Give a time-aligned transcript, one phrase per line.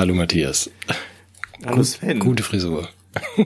[0.00, 0.70] Hallo Matthias.
[1.66, 2.20] Hallo Sven.
[2.20, 2.88] Gute Frisur.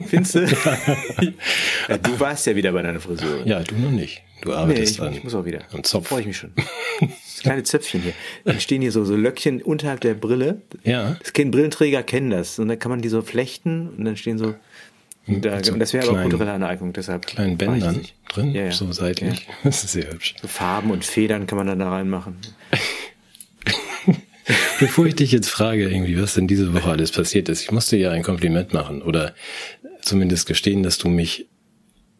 [0.07, 0.39] Findest du?
[1.89, 3.45] ja, du warst ja wieder bei deiner Frisur.
[3.45, 4.21] Ja, du noch nicht.
[4.41, 5.63] Du arbeitest nee, ich, ich muss auch wieder.
[5.73, 6.07] Am Zopf.
[6.07, 6.53] Freue ich mich schon.
[7.01, 8.13] Das kleine Zöpfchen hier.
[8.45, 10.61] Dann stehen hier so, so Löckchen unterhalb der Brille.
[10.85, 11.17] Ja.
[11.21, 12.57] Das kennen Brillenträger kennen das.
[12.57, 14.55] Und dann kann man die so flechten und dann stehen so.
[15.27, 17.27] Da, so und das wäre aber kleinen- kulturelle Aneignung, deshalb.
[17.27, 18.71] Kleinen Bändern drin, Ja, ja.
[18.71, 19.45] so seitlich.
[19.65, 20.35] Das ist sehr hübsch.
[20.41, 22.37] So Farben und Federn kann man dann da reinmachen.
[24.79, 27.97] Bevor ich dich jetzt frage, irgendwie, was denn diese Woche alles passiert ist, ich musste
[27.97, 29.33] ja ein Kompliment machen oder
[30.01, 31.47] zumindest gestehen, dass du mich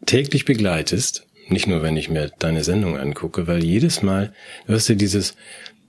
[0.06, 1.26] täglich begleitest.
[1.48, 4.34] Nicht nur, wenn ich mir deine Sendung angucke, weil jedes Mal,
[4.66, 5.36] du hast ja dieses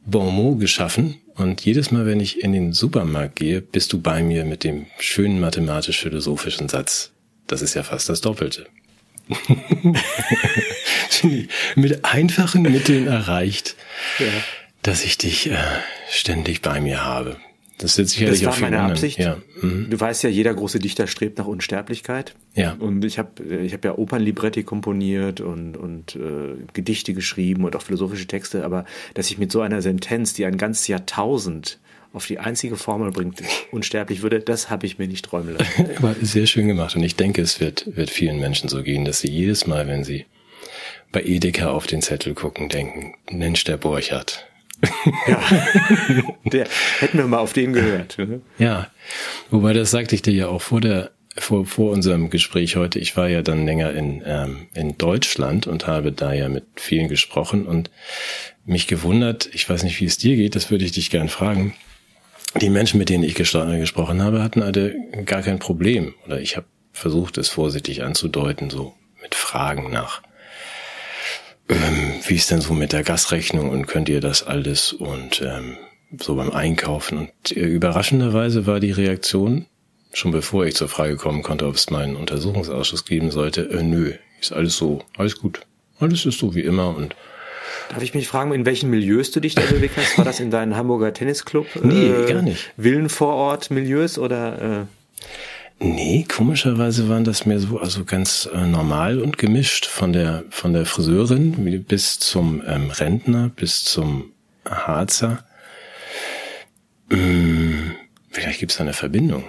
[0.04, 4.44] Bonmot geschaffen und jedes Mal, wenn ich in den Supermarkt gehe, bist du bei mir
[4.44, 7.12] mit dem schönen mathematisch-philosophischen Satz.
[7.46, 8.66] Das ist ja fast das Doppelte.
[11.74, 13.74] mit einfachen Mitteln erreicht,
[14.86, 15.56] dass ich dich äh,
[16.10, 17.36] ständig bei mir habe.
[17.78, 19.18] Das wird sicherlich Das war auch meine anderen- Absicht.
[19.18, 19.36] Ja.
[19.60, 19.90] Mhm.
[19.90, 22.34] Du weißt ja, jeder große Dichter strebt nach Unsterblichkeit.
[22.54, 22.72] Ja.
[22.78, 27.82] Und ich habe ich hab ja Opernlibretti komponiert und, und äh, Gedichte geschrieben und auch
[27.82, 31.78] philosophische Texte, aber dass ich mit so einer Sentenz, die ein ganzes Jahrtausend
[32.14, 35.90] auf die einzige Formel bringt, unsterblich würde, das habe ich mir nicht träumen lassen.
[35.98, 36.96] Aber sehr schön gemacht.
[36.96, 40.02] Und ich denke, es wird, wird vielen Menschen so gehen, dass sie jedes Mal, wenn
[40.02, 40.24] sie
[41.12, 43.76] bei Edeka auf den Zettel gucken, denken, Mensch, der
[45.26, 46.24] Borchardt.
[46.52, 46.66] Der,
[47.00, 48.18] hätten wir mal auf den gehört.
[48.18, 48.40] Ne?
[48.58, 48.88] Ja,
[49.50, 52.98] wobei das sagte ich dir ja auch vor der vor, vor unserem Gespräch heute.
[52.98, 57.08] Ich war ja dann länger in, ähm, in Deutschland und habe da ja mit vielen
[57.08, 57.90] gesprochen und
[58.64, 61.74] mich gewundert, ich weiß nicht, wie es dir geht, das würde ich dich gern fragen.
[62.60, 64.94] Die Menschen, mit denen ich gesprochen habe, hatten alle
[65.24, 66.14] gar kein Problem.
[66.24, 70.22] Oder ich habe versucht, es vorsichtig anzudeuten, so mit Fragen nach
[71.68, 75.76] ähm, wie ist denn so mit der Gasrechnung und könnt ihr das alles und ähm,
[76.20, 77.18] so beim Einkaufen.
[77.18, 79.66] Und äh, überraschenderweise war die Reaktion,
[80.12, 83.82] schon bevor ich zur Frage kommen konnte, ob es mal einen Untersuchungsausschuss geben sollte, äh,
[83.82, 85.60] nö, ist alles so, alles gut.
[85.98, 87.16] Alles ist so wie immer und
[87.88, 90.18] Darf ich mich fragen, in welchen Milieus du dich da bewegt hast?
[90.18, 91.66] War das in deinem Hamburger Tennisclub?
[91.82, 92.72] Nee, gar nicht.
[92.76, 94.80] Villenvorort-Milieus oder?
[94.82, 95.24] Äh,
[95.78, 100.72] Nee, komischerweise waren das mehr so, also ganz äh, normal und gemischt von der von
[100.72, 104.32] der Friseurin bis zum ähm, Rentner, bis zum
[104.64, 105.44] Harzer.
[107.10, 107.90] Mm,
[108.30, 109.44] vielleicht gibt's da eine Verbindung.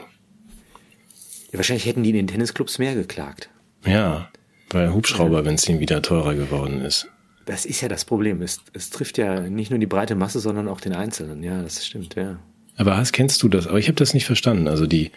[1.52, 3.50] ja, wahrscheinlich hätten die in den Tennisclubs mehr geklagt.
[3.86, 4.30] Ja,
[4.70, 7.08] weil Hubschrauberbenzin wieder teurer geworden ist.
[7.46, 8.42] Das ist ja das Problem.
[8.42, 11.42] Es, es trifft ja nicht nur die breite Masse, sondern auch den Einzelnen.
[11.42, 12.38] Ja, das stimmt, ja.
[12.76, 13.66] Aber hast, kennst du das?
[13.66, 14.68] Aber ich habe das nicht verstanden.
[14.68, 15.12] Also die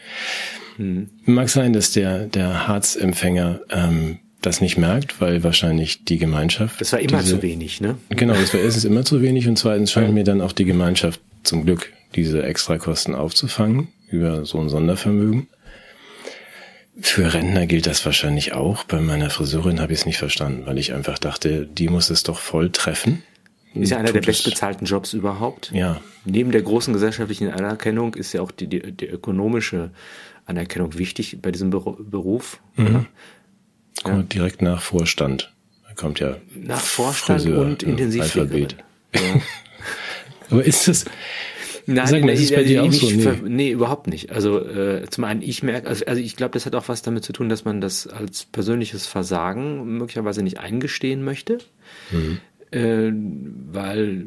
[1.24, 6.80] mag sein, dass der der Harzempfänger ähm, das nicht merkt, weil wahrscheinlich die Gemeinschaft.
[6.80, 7.96] Das war immer diese- zu wenig, ne?
[8.08, 11.20] Genau, das war erstens immer zu wenig und zweitens scheint mir dann auch die Gemeinschaft
[11.42, 15.48] zum Glück diese Extrakosten aufzufangen über so ein Sondervermögen.
[17.00, 18.84] Für Rentner gilt das wahrscheinlich auch.
[18.84, 22.22] Bei meiner Friseurin habe ich es nicht verstanden, weil ich einfach dachte, die muss es
[22.24, 23.22] doch voll treffen.
[23.74, 25.70] Ist ja einer der bestbezahlten Jobs überhaupt.
[25.72, 29.90] Ja, Neben der großen gesellschaftlichen Anerkennung ist ja auch die, die, die ökonomische
[30.50, 32.60] Anerkennung wichtig bei diesem Beru- Beruf.
[32.76, 33.06] Ja.
[34.02, 35.52] kommt direkt nach Vorstand.
[35.88, 38.68] Da kommt ja Nach Vorstand Friseur, und ja, Intensivpflegerin.
[39.12, 39.42] Alphabet.
[40.50, 41.04] Aber ist das,
[41.86, 43.10] Nein, Sag mal, ist es bei dir auch so?
[43.10, 43.32] Nee.
[43.48, 44.30] nee, überhaupt nicht.
[44.30, 47.24] Also äh, zum einen, ich merke, also, also ich glaube, das hat auch was damit
[47.24, 51.58] zu tun, dass man das als persönliches Versagen möglicherweise nicht eingestehen möchte.
[52.70, 53.10] Äh,
[53.72, 54.24] weil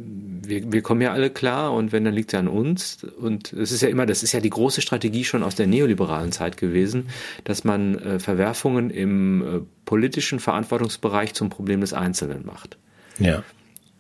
[0.48, 3.04] wir, wir kommen ja alle klar und wenn, dann liegt es ja an uns.
[3.04, 6.32] Und es ist ja immer, das ist ja die große Strategie schon aus der neoliberalen
[6.32, 7.10] Zeit gewesen,
[7.44, 12.78] dass man äh, Verwerfungen im äh, politischen Verantwortungsbereich zum Problem des Einzelnen macht.
[13.20, 13.44] ja,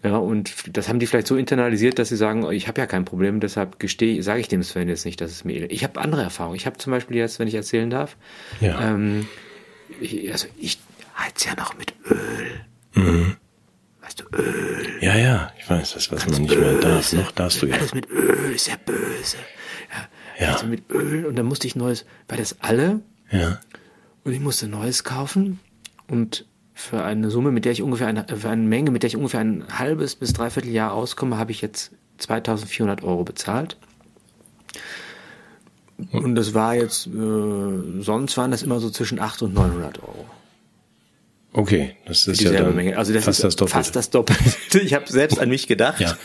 [0.03, 2.87] Ja, und das haben die vielleicht so internalisiert, dass sie sagen, oh, ich habe ja
[2.87, 5.71] kein Problem, deshalb gestehe, sage ich dem Sven jetzt nicht, dass es mir.
[5.71, 6.57] Ich habe andere Erfahrungen.
[6.57, 8.17] Ich habe zum Beispiel jetzt, wenn ich erzählen darf,
[8.59, 8.93] ja.
[8.93, 9.27] ähm,
[10.01, 10.79] ich, also ich
[11.17, 12.65] heiz ja noch mit Öl.
[12.95, 13.37] Mhm.
[14.13, 14.87] Weißt du, Öl.
[15.01, 17.13] ja, ja, ich weiß, das, was man nicht mehr darf.
[17.13, 17.77] Noch darfst du ja.
[17.77, 19.37] Alles mit Öl ist ja böse.
[20.37, 20.53] Ja, Ja.
[20.53, 23.01] Also mit Öl und dann musste ich neues, weil das alle
[23.31, 23.59] Ja,
[24.23, 25.59] und ich musste neues kaufen
[26.07, 26.45] und
[26.75, 29.39] für eine Summe, mit der ich ungefähr eine, für eine Menge, mit der ich ungefähr
[29.39, 33.77] ein halbes bis dreiviertel Jahr auskomme, habe ich jetzt 2400 Euro bezahlt.
[36.11, 40.25] Und das war jetzt, äh, sonst waren das immer so zwischen 800 und 900 Euro.
[41.53, 42.97] Okay, das ist ja Menge.
[42.97, 43.77] Also das fast ist das Doppelte.
[43.77, 44.43] fast das Doppelte.
[44.83, 45.99] Ich habe selbst an mich gedacht.
[45.99, 46.17] Ja.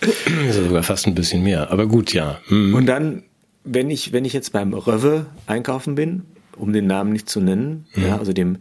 [0.00, 1.70] Das ist sogar fast ein bisschen mehr.
[1.70, 2.40] Aber gut, ja.
[2.48, 2.74] Hm.
[2.74, 3.22] Und dann,
[3.64, 6.22] wenn ich, wenn ich jetzt beim Röwe einkaufen bin,
[6.56, 8.58] um den Namen nicht zu nennen, ja, also dem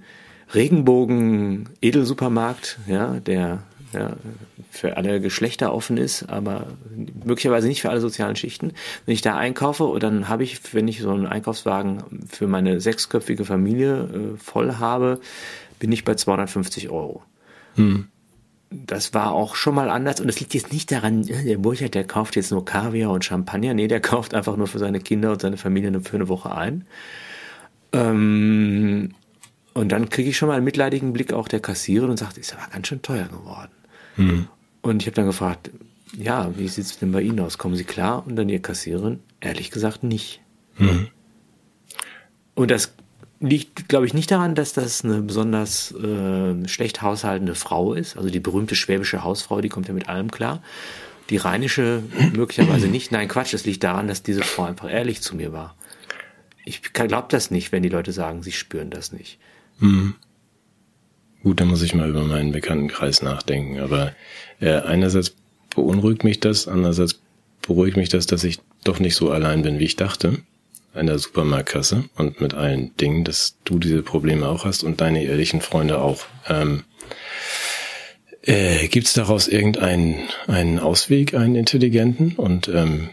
[0.54, 3.64] Regenbogen Edelsupermarkt, ja, der
[3.94, 4.16] ja,
[4.70, 6.68] für alle Geschlechter offen ist, aber
[7.24, 8.74] möglicherweise nicht für alle sozialen Schichten.
[9.06, 13.46] Wenn ich da einkaufe, dann habe ich, wenn ich so einen Einkaufswagen für meine sechsköpfige
[13.46, 15.20] Familie äh, voll habe,
[15.80, 17.24] bin ich bei 250 Euro.
[17.76, 18.08] Hm.
[18.70, 22.06] Das war auch schon mal anders und es liegt jetzt nicht daran, der Burchard, der
[22.06, 23.74] kauft jetzt nur Kaviar und Champagner.
[23.74, 26.86] Nee, der kauft einfach nur für seine Kinder und seine Familie für eine Woche ein.
[27.94, 29.14] Ähm,
[29.74, 32.54] und dann kriege ich schon mal einen mitleidigen Blick auch der Kassiererin und sagt, ist
[32.54, 33.72] aber ganz schön teuer geworden.
[34.16, 34.48] Mhm.
[34.82, 35.72] Und ich habe dann gefragt,
[36.18, 37.58] ja, wie sieht es denn bei Ihnen aus?
[37.58, 38.26] Kommen Sie klar?
[38.26, 40.42] Und dann Ihr Kassiererin, ehrlich gesagt nicht.
[40.78, 41.08] Mhm.
[42.54, 42.94] Und das
[43.46, 48.18] liegt, glaube ich, nicht daran, dass das eine besonders äh, schlecht haushaltende Frau ist.
[48.18, 50.62] Also die berühmte schwäbische Hausfrau, die kommt ja mit allem klar.
[51.30, 52.04] Die rheinische
[52.34, 53.12] möglicherweise nicht.
[53.12, 55.76] Nein, Quatsch, das liegt daran, dass diese Frau einfach ehrlich zu mir war.
[56.66, 59.38] Ich glaube das nicht, wenn die Leute sagen, sie spüren das nicht.
[59.80, 60.16] Mhm.
[61.44, 63.80] Gut, dann muss ich mal über meinen Bekanntenkreis nachdenken.
[63.80, 64.14] Aber
[64.60, 65.36] äh, einerseits
[65.76, 67.22] beunruhigt mich das, andererseits
[67.62, 70.40] beruhigt mich das, dass ich doch nicht so allein bin, wie ich dachte
[70.96, 75.24] an der Supermarktkasse und mit allen Dingen, dass du diese Probleme auch hast und deine
[75.24, 76.26] ehrlichen Freunde auch.
[76.48, 76.84] Ähm,
[78.42, 82.34] äh, Gibt es daraus irgendeinen einen Ausweg, einen intelligenten?
[82.36, 83.10] Und ähm,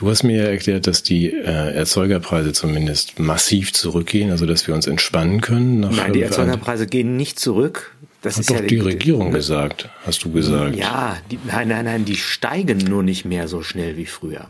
[0.00, 4.74] Du hast mir ja erklärt, dass die äh, Erzeugerpreise zumindest massiv zurückgehen, also dass wir
[4.74, 5.80] uns entspannen können.
[5.80, 7.94] Nein, die Erzeugerpreise gehen nicht zurück.
[8.22, 10.74] Das hat ist doch ja die, die Regierung gesagt, hast du gesagt.
[10.74, 14.48] Ja, die, nein, nein, nein, die steigen nur nicht mehr so schnell wie früher.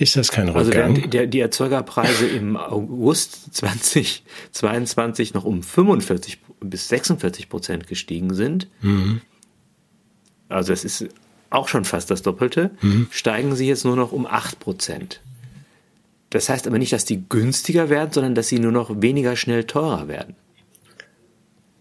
[0.00, 0.94] Ist das kein Rückgang?
[0.94, 8.32] Also der, der, die Erzeugerpreise im August 2022 noch um 45 bis 46 Prozent gestiegen
[8.32, 8.68] sind.
[8.80, 9.20] Mhm.
[10.48, 11.06] Also es ist
[11.50, 13.08] auch schon fast das Doppelte, mhm.
[13.10, 15.20] steigen sie jetzt nur noch um 8 Prozent.
[16.30, 19.64] Das heißt aber nicht, dass die günstiger werden, sondern dass sie nur noch weniger schnell
[19.64, 20.34] teurer werden.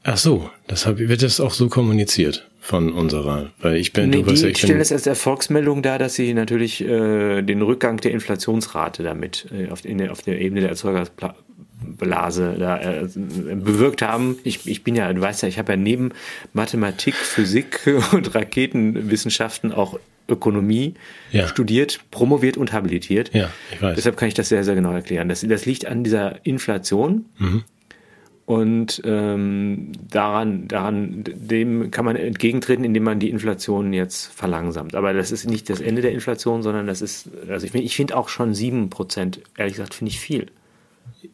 [0.03, 4.21] Ach so, das hab, wird das auch so kommuniziert von unserer, weil ich bin, nee,
[4.21, 7.97] du weißt ja, ich stellen es als Erfolgsmeldung dar, dass sie natürlich äh, den Rückgang
[7.97, 14.01] der Inflationsrate damit äh, auf, in der, auf der Ebene der Erzeugerblase da, äh, bewirkt
[14.01, 14.37] haben.
[14.43, 16.11] Ich, ich bin ja, du weißt ja, ich habe ja neben
[16.53, 17.81] Mathematik, Physik
[18.13, 19.99] und Raketenwissenschaften auch
[20.29, 20.93] Ökonomie
[21.31, 21.47] ja.
[21.47, 23.33] studiert, promoviert und habilitiert.
[23.33, 23.95] Ja, ich weiß.
[23.95, 25.27] Deshalb kann ich das sehr, sehr genau erklären.
[25.27, 27.25] Das, das liegt an dieser Inflation.
[27.39, 27.63] Mhm
[28.49, 34.95] und ähm, daran, daran, dem kann man entgegentreten, indem man die Inflation jetzt verlangsamt.
[34.95, 38.17] Aber das ist nicht das Ende der Inflation, sondern das ist, also ich, ich finde
[38.17, 40.47] auch schon sieben Prozent, ehrlich gesagt, finde ich viel.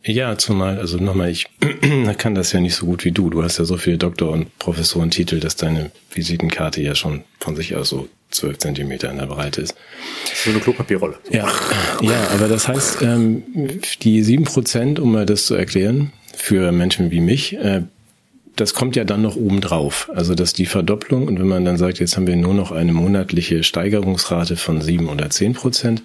[0.04, 1.46] Ja, zumal, also nochmal, ich
[2.18, 3.30] kann das ja nicht so gut wie du.
[3.30, 7.78] Du hast ja so viele Doktor- und Professorentitel, dass deine Visitenkarte ja schon von sich
[7.78, 9.74] aus so zwölf Zentimeter in der Breite ist.
[10.34, 11.18] So eine Klopapierrolle.
[11.30, 11.50] Ja,
[12.02, 13.44] ja, aber das heißt, ähm,
[14.02, 17.84] die sieben Prozent, um mal das zu erklären, für Menschen wie mich, äh,
[18.56, 20.10] das kommt ja dann noch oben drauf.
[20.14, 22.94] Also dass die Verdopplung und wenn man dann sagt, jetzt haben wir nur noch eine
[22.94, 26.04] monatliche Steigerungsrate von sieben oder zehn Prozent,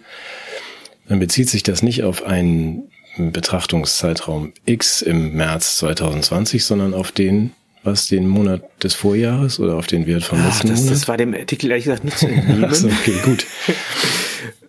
[1.09, 2.85] dann bezieht sich das nicht auf einen
[3.17, 7.53] Betrachtungszeitraum X im März 2020, sondern auf den,
[7.83, 10.94] was den Monat des Vorjahres oder auf den Wert vom Ach, letzten das, Monat?
[10.94, 12.66] Das war dem Artikel ehrlich gesagt nicht zu entnehmen.
[12.69, 13.47] Ach so, okay, gut.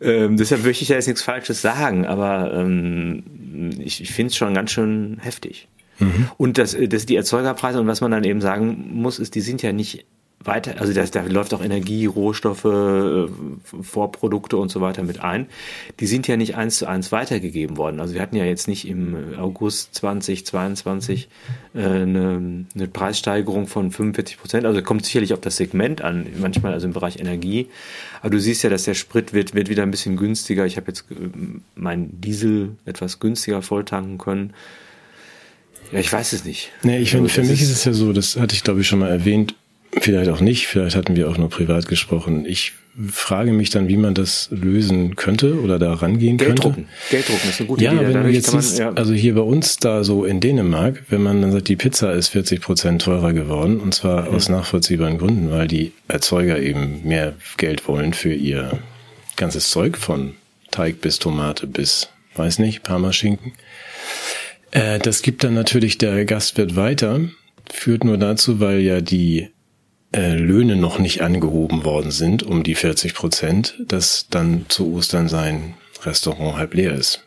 [0.02, 3.24] Ähm, deshalb möchte ich da jetzt nichts Falsches sagen, aber ähm,
[3.80, 5.68] ich, ich finde es schon ganz schön heftig.
[6.00, 6.30] Mhm.
[6.38, 9.62] Und das, das die Erzeugerpreise und was man dann eben sagen muss, ist, die sind
[9.62, 10.06] ja nicht
[10.44, 13.28] weiter, also das, da läuft auch Energie, Rohstoffe, äh,
[13.82, 15.48] Vorprodukte und so weiter mit ein.
[16.00, 18.00] Die sind ja nicht eins zu eins weitergegeben worden.
[18.00, 21.30] Also wir hatten ja jetzt nicht im August 2022
[21.74, 24.66] äh, eine, eine Preissteigerung von 45 Prozent.
[24.66, 27.68] Also kommt sicherlich auf das Segment an, manchmal also im Bereich Energie.
[28.22, 30.66] Aber du siehst ja, dass der Sprit wird, wird wieder ein bisschen günstiger.
[30.66, 31.16] Ich habe jetzt äh,
[31.76, 34.54] meinen Diesel etwas günstiger volltanken können.
[35.92, 36.72] Ja, ich weiß es nicht.
[36.84, 38.88] Nee, ich finde, also, für mich ist es ja so, das hatte ich glaube ich
[38.88, 39.56] schon mal erwähnt,
[40.00, 42.46] Vielleicht auch nicht, vielleicht hatten wir auch nur privat gesprochen.
[42.46, 42.74] Ich
[43.10, 46.62] frage mich dann, wie man das lösen könnte oder da rangehen Geld könnte.
[46.62, 46.88] Drucken.
[47.10, 48.14] Geld drucken ist eine gute ja, Idee.
[48.14, 48.94] Wenn du jetzt man, siehst, ja.
[48.94, 52.30] also hier bei uns da so in Dänemark, wenn man dann sagt, die Pizza ist
[52.30, 54.36] 40 Prozent teurer geworden und zwar mhm.
[54.36, 58.80] aus nachvollziehbaren Gründen, weil die Erzeuger eben mehr Geld wollen für ihr
[59.36, 60.36] ganzes Zeug von
[60.72, 63.54] Teig bis Tomate bis, weiß nicht, Parmaschinken.
[64.72, 67.20] Äh, das gibt dann natürlich der Gastwirt weiter,
[67.70, 69.50] führt nur dazu, weil ja die
[70.14, 75.30] äh, Löhne noch nicht angehoben worden sind um die 40 Prozent, dass dann zu Ostern
[75.30, 77.24] sein Restaurant halb leer ist.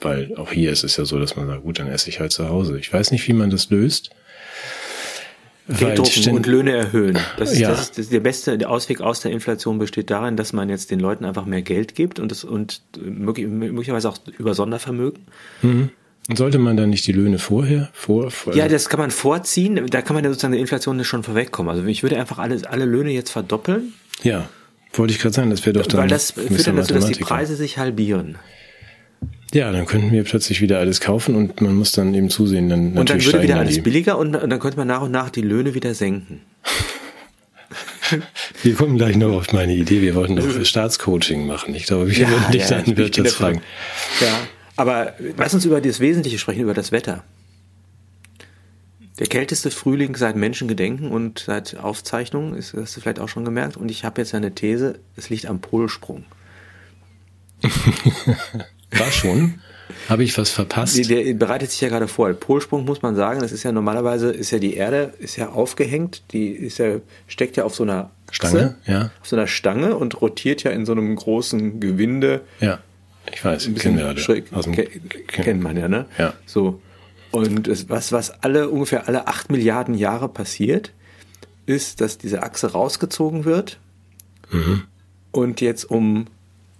[0.00, 2.32] Weil auch hier ist es ja so, dass man sagt, gut, dann esse ich halt
[2.32, 2.78] zu Hause.
[2.78, 4.10] Ich weiß nicht, wie man das löst.
[5.68, 7.18] Geld drucken und Löhne erhöhen.
[7.36, 7.68] Das ist, ja.
[7.68, 10.70] das ist, das ist der beste der Ausweg aus der Inflation besteht darin, dass man
[10.70, 15.26] jetzt den Leuten einfach mehr Geld gibt und das und möglicherweise auch über Sondervermögen.
[15.60, 15.90] Mhm.
[16.34, 18.30] Sollte man dann nicht die Löhne vorher vor?
[18.30, 19.86] vor ja, das kann man vorziehen.
[19.88, 21.74] Da kann man ja sozusagen der Inflation schon vorwegkommen.
[21.74, 23.94] Also ich würde einfach alle, alle Löhne jetzt verdoppeln.
[24.22, 24.48] Ja,
[24.92, 26.00] wollte ich gerade sagen, das wäre doch dann.
[26.00, 28.36] Weil das führt dann dazu, dass die Preise sich halbieren.
[29.54, 32.92] Ja, dann könnten wir plötzlich wieder alles kaufen und man muss dann eben zusehen, dann
[32.92, 35.40] Und dann würde wieder alles billiger und, und dann könnte man nach und nach die
[35.40, 36.42] Löhne wieder senken.
[38.62, 40.00] Wir kommen gleich noch auf meine Idee.
[40.00, 41.74] Wir wollten doch Staatscoaching machen.
[41.74, 43.60] Ich glaube, wir ja, würden dich ja, dann Wirtschaftsfragen.
[44.20, 44.40] Ja,
[44.78, 47.24] aber lass uns über das Wesentliche sprechen, über das Wetter.
[49.18, 53.76] Der kälteste Frühling seit Menschengedenken und seit Aufzeichnungen, ist, hast du vielleicht auch schon gemerkt.
[53.76, 56.24] Und ich habe jetzt eine These, es liegt am Polsprung.
[58.92, 59.58] War schon.
[60.08, 60.96] Habe ich was verpasst?
[60.96, 62.32] Der, der, bereitet sich ja gerade vor.
[62.34, 66.22] Polsprung muss man sagen, das ist ja normalerweise, ist ja die Erde, ist ja aufgehängt,
[66.30, 69.10] die ist ja, steckt ja auf so einer Stange, ja.
[69.20, 72.42] Auf so einer Stange und rotiert ja in so einem großen Gewinde.
[72.60, 72.78] Ja,
[73.32, 74.18] ich weiß, kennen wir alle.
[74.18, 76.06] Schräg, Aus dem, kennt man ja, ne?
[76.18, 76.34] Ja.
[76.46, 76.80] So.
[77.30, 80.92] Und es, was, was alle, ungefähr alle acht Milliarden Jahre passiert,
[81.66, 83.78] ist, dass diese Achse rausgezogen wird
[84.50, 84.84] mhm.
[85.32, 86.26] und jetzt um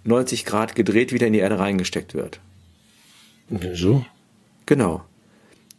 [0.03, 2.39] 90 Grad gedreht wieder in die Erde reingesteckt wird.
[3.73, 4.05] So?
[4.65, 5.03] Genau.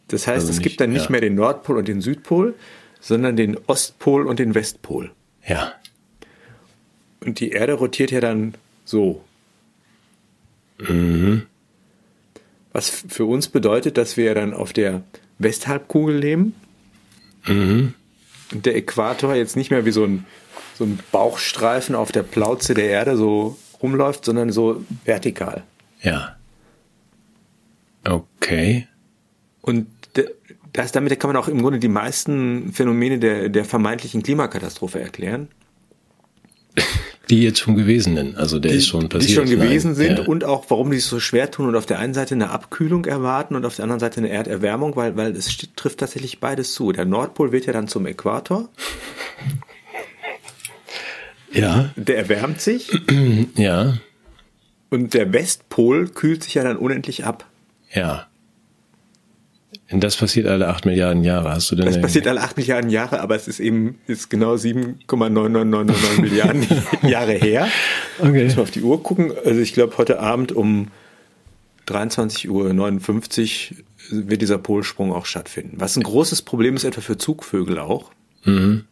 [0.07, 1.11] Das heißt, also es nicht, gibt dann nicht ja.
[1.11, 2.55] mehr den Nordpol und den Südpol,
[2.99, 5.11] sondern den Ostpol und den Westpol.
[5.45, 5.73] Ja.
[7.25, 9.23] Und die Erde rotiert ja dann so.
[10.87, 11.43] Mhm.
[12.73, 15.03] Was für uns bedeutet, dass wir ja dann auf der
[15.39, 16.55] Westhalbkugel leben.
[17.45, 17.93] Mhm.
[18.51, 20.25] Und der Äquator jetzt nicht mehr wie so ein,
[20.77, 25.63] so ein Bauchstreifen auf der Plauze der Erde so rumläuft, sondern so vertikal.
[26.01, 26.35] Ja.
[28.03, 28.87] Okay.
[29.61, 29.87] Und
[30.73, 35.49] das, damit kann man auch im Grunde die meisten Phänomene der, der vermeintlichen Klimakatastrophe erklären.
[37.31, 39.29] Die jetzt schon gewesen sind, also der die, ist schon passiert.
[39.29, 40.25] Die schon gewesen Nein, sind ja.
[40.25, 43.05] und auch, warum die es so schwer tun und auf der einen Seite eine Abkühlung
[43.05, 46.91] erwarten und auf der anderen Seite eine Erderwärmung, weil, weil es trifft tatsächlich beides zu.
[46.91, 48.69] Der Nordpol wird ja dann zum Äquator.
[51.53, 51.89] Ja.
[51.97, 52.89] Der erwärmt sich.
[53.55, 53.97] Ja.
[54.89, 57.45] Und der Westpol kühlt sich ja dann unendlich ab.
[57.93, 58.27] Ja.
[59.91, 61.49] Und das passiert alle acht Milliarden Jahre.
[61.51, 61.85] Hast du denn?
[61.85, 66.65] Das passiert alle acht Milliarden Jahre, aber es ist eben ist genau 7,9999 Milliarden
[67.03, 67.67] Jahre her.
[68.19, 68.45] Okay.
[68.45, 69.33] Muss mal auf die Uhr gucken.
[69.45, 70.87] Also ich glaube heute Abend um
[71.87, 73.77] 23.59 Uhr
[74.11, 75.77] wird dieser Polsprung auch stattfinden.
[75.79, 78.11] Was ein großes Problem ist etwa für Zugvögel auch.
[78.45, 78.85] Mhm.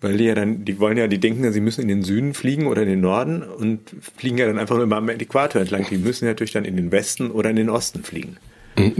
[0.00, 2.34] Weil die ja dann, die wollen ja, die denken ja, sie müssen in den Süden
[2.34, 3.80] fliegen oder in den Norden und
[4.16, 5.86] fliegen ja dann einfach nur immer am Äquator entlang.
[5.88, 8.36] Die müssen ja natürlich dann in den Westen oder in den Osten fliegen.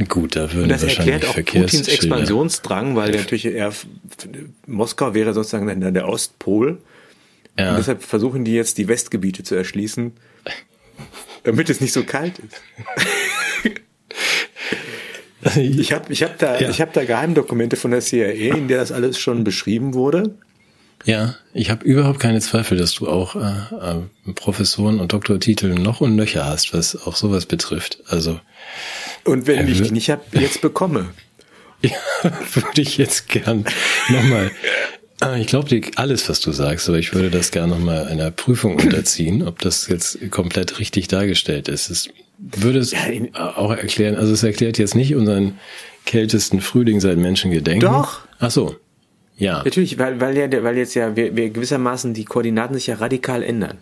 [0.08, 3.72] Gut, da würden und das erklärt auch Putins Expansionsdrang, weil natürlich er,
[4.66, 6.78] Moskau wäre sozusagen dann der Ostpol.
[7.58, 7.70] Ja.
[7.70, 10.12] Und deshalb versuchen die jetzt die Westgebiete zu erschließen,
[11.44, 12.56] damit es nicht so kalt ist.
[15.56, 16.70] ich habe ich hab da, ja.
[16.70, 20.36] ich hab da Geheimdokumente von der CIA, in der das alles schon beschrieben wurde.
[21.04, 26.00] Ja, ich habe überhaupt keine Zweifel, dass du auch äh, äh, Professoren und Doktortitel noch
[26.00, 28.02] und nöcher hast, was auch sowas betrifft.
[28.08, 28.40] Also
[29.26, 31.10] und wenn ich die nicht habe, jetzt bekomme.
[31.82, 31.92] ja,
[32.22, 33.64] würde ich jetzt gern
[34.08, 34.50] nochmal.
[35.20, 38.30] Ah, ich glaube dir alles, was du sagst, aber ich würde das gerne nochmal einer
[38.30, 41.88] Prüfung unterziehen, ob das jetzt komplett richtig dargestellt ist.
[41.88, 42.94] Es würde es
[43.34, 45.58] auch erklären, also es erklärt jetzt nicht unseren
[46.04, 47.88] kältesten Frühling seit Menschengedenken.
[47.88, 48.20] Doch.
[48.38, 48.76] Ach so.
[49.38, 49.62] Ja.
[49.64, 53.42] Natürlich, weil, weil, ja, weil jetzt ja wir, wir gewissermaßen die Koordinaten sich ja radikal
[53.42, 53.78] ändern.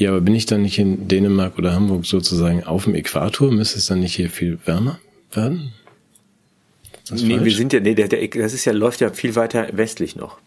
[0.00, 3.52] Ja, aber bin ich dann nicht in Dänemark oder Hamburg sozusagen auf dem Äquator?
[3.52, 4.98] Müsste es dann nicht hier viel wärmer
[5.30, 5.72] werden?
[7.10, 7.44] Nee, falsch?
[7.44, 10.38] wir sind ja, nee, der, der, das ist ja, läuft ja viel weiter westlich noch.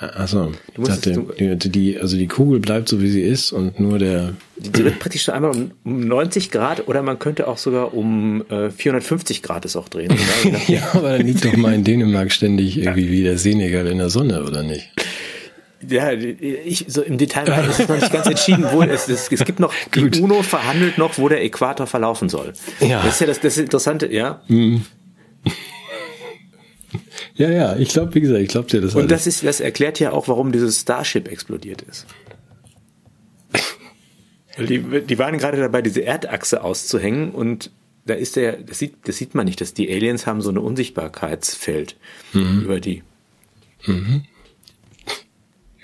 [0.00, 4.00] Achso, ich dachte, die, die, also die Kugel bleibt so wie sie ist und nur
[4.00, 4.34] der.
[4.56, 8.42] Die wird praktisch so einmal um, um 90 Grad oder man könnte auch sogar um
[8.50, 10.12] äh, 450 Grad es auch drehen.
[10.66, 14.10] ja, aber dann liegt doch mal in Dänemark ständig irgendwie wie der Senegal in der
[14.10, 14.90] Sonne, oder nicht?
[15.88, 19.44] Ja, ich, so im Detail ist es noch nicht ganz entschieden, wo es, es, es
[19.44, 20.20] gibt noch, die Gut.
[20.20, 22.52] UNO verhandelt noch, wo der Äquator verlaufen soll.
[22.80, 23.02] Ja.
[23.02, 24.42] Das ist ja das, das Interessante, ja.
[24.48, 24.84] Mhm.
[27.34, 28.94] Ja, ja, ich glaube, wie gesagt, ich glaube dir das.
[28.94, 29.10] Und alles.
[29.10, 32.06] das ist, das erklärt ja auch, warum dieses Starship explodiert ist.
[34.58, 37.70] die, die waren gerade dabei, diese Erdachse auszuhängen und
[38.04, 40.60] da ist der, das sieht, das sieht man nicht, dass die Aliens haben so eine
[40.60, 41.96] Unsichtbarkeitsfeld
[42.32, 42.62] mhm.
[42.64, 43.02] über die.
[43.86, 44.24] Mhm.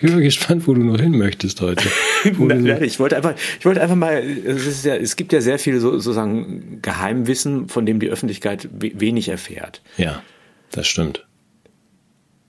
[0.00, 1.88] Ich bin gespannt, wo du noch hin möchtest heute.
[2.38, 5.80] Nein, ich wollte einfach, ich wollte einfach mal, es, ja, es gibt ja sehr viel
[5.80, 9.82] so, sozusagen Geheimwissen, von dem die Öffentlichkeit wenig erfährt.
[9.96, 10.22] Ja,
[10.70, 11.26] das stimmt.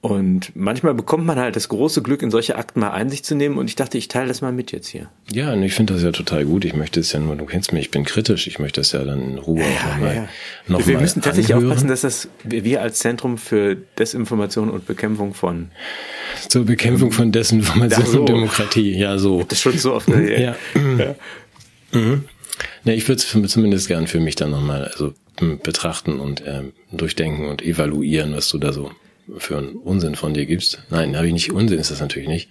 [0.02, 3.58] Und manchmal bekommt man halt das große Glück, in solche Akten mal Einsicht zu nehmen.
[3.58, 5.10] Und ich dachte, ich teile das mal mit jetzt hier.
[5.30, 6.64] Ja, und ich finde das ja total gut.
[6.64, 8.48] Ich möchte es ja nur, du kennst mich, ich bin kritisch.
[8.48, 10.16] Ich möchte das ja dann in Ruhe auch nochmal.
[10.16, 10.30] Ja, ja.
[10.68, 11.74] Noch wir mal müssen tatsächlich anhören.
[11.74, 15.70] aufpassen, dass das wir als Zentrum für Desinformation und Bekämpfung von
[16.48, 18.20] zur Bekämpfung von Desinformation so.
[18.22, 18.98] und Demokratie.
[18.98, 19.44] Ja, so.
[19.50, 20.08] Das schon so oft.
[20.08, 20.56] ja.
[20.78, 21.16] ja.
[21.92, 22.24] Mhm.
[22.86, 25.14] Ja, ich würde es zumindest gern für mich dann nochmal also
[25.64, 28.92] betrachten und ähm, durchdenken und evaluieren, was du da so
[29.38, 30.84] für einen Unsinn von dir gibst.
[30.90, 31.52] Nein, habe ich nicht.
[31.52, 32.50] Unsinn ist das natürlich nicht.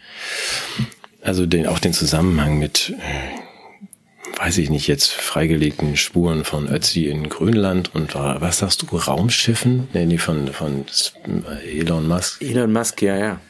[1.23, 7.06] Also den, auch den Zusammenhang mit, äh, weiß ich nicht, jetzt freigelegten Spuren von Ötzi
[7.06, 9.88] in Grönland und was sagst du, Raumschiffen?
[9.92, 10.85] Nee, die von, von
[11.66, 12.40] Elon Musk.
[12.42, 13.40] Elon Musk, ja, ja.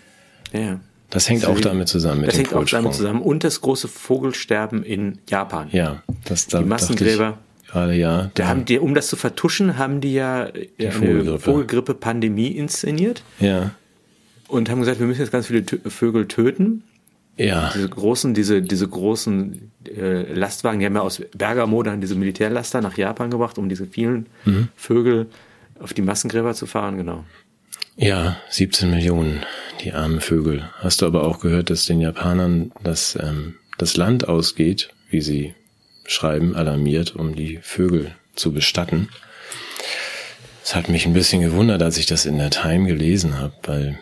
[0.52, 0.80] ja.
[1.10, 2.20] Das hängt das auch damit zusammen.
[2.20, 3.22] Mit das hängt auch damit zusammen.
[3.22, 5.68] Und das große Vogelsterben in Japan.
[5.72, 7.38] Ja, das da Die Massengräber.
[7.68, 8.30] Gerade ja.
[8.34, 11.38] Da haben die, um das zu vertuschen, haben die ja die eine Vogelgrippe.
[11.38, 13.22] Vogelgrippe-Pandemie inszeniert.
[13.38, 13.72] Ja.
[14.48, 16.82] Und haben gesagt, wir müssen jetzt ganz viele Vögel töten.
[17.36, 17.70] Ja.
[17.74, 22.80] Diese großen, diese, diese großen äh, Lastwagen, die haben ja aus Bergamo dann diese Militärlaster
[22.80, 24.68] nach Japan gebracht, um diese vielen mhm.
[24.74, 25.26] Vögel
[25.78, 27.24] auf die Massengräber zu fahren, genau.
[27.96, 29.42] Ja, 17 Millionen,
[29.84, 30.68] die armen Vögel.
[30.78, 35.54] Hast du aber auch gehört, dass den Japanern das, ähm, das Land ausgeht, wie sie
[36.08, 39.08] schreiben, alarmiert, um die Vögel zu bestatten.
[40.64, 43.98] Es hat mich ein bisschen gewundert, als ich das in der Time gelesen habe, weil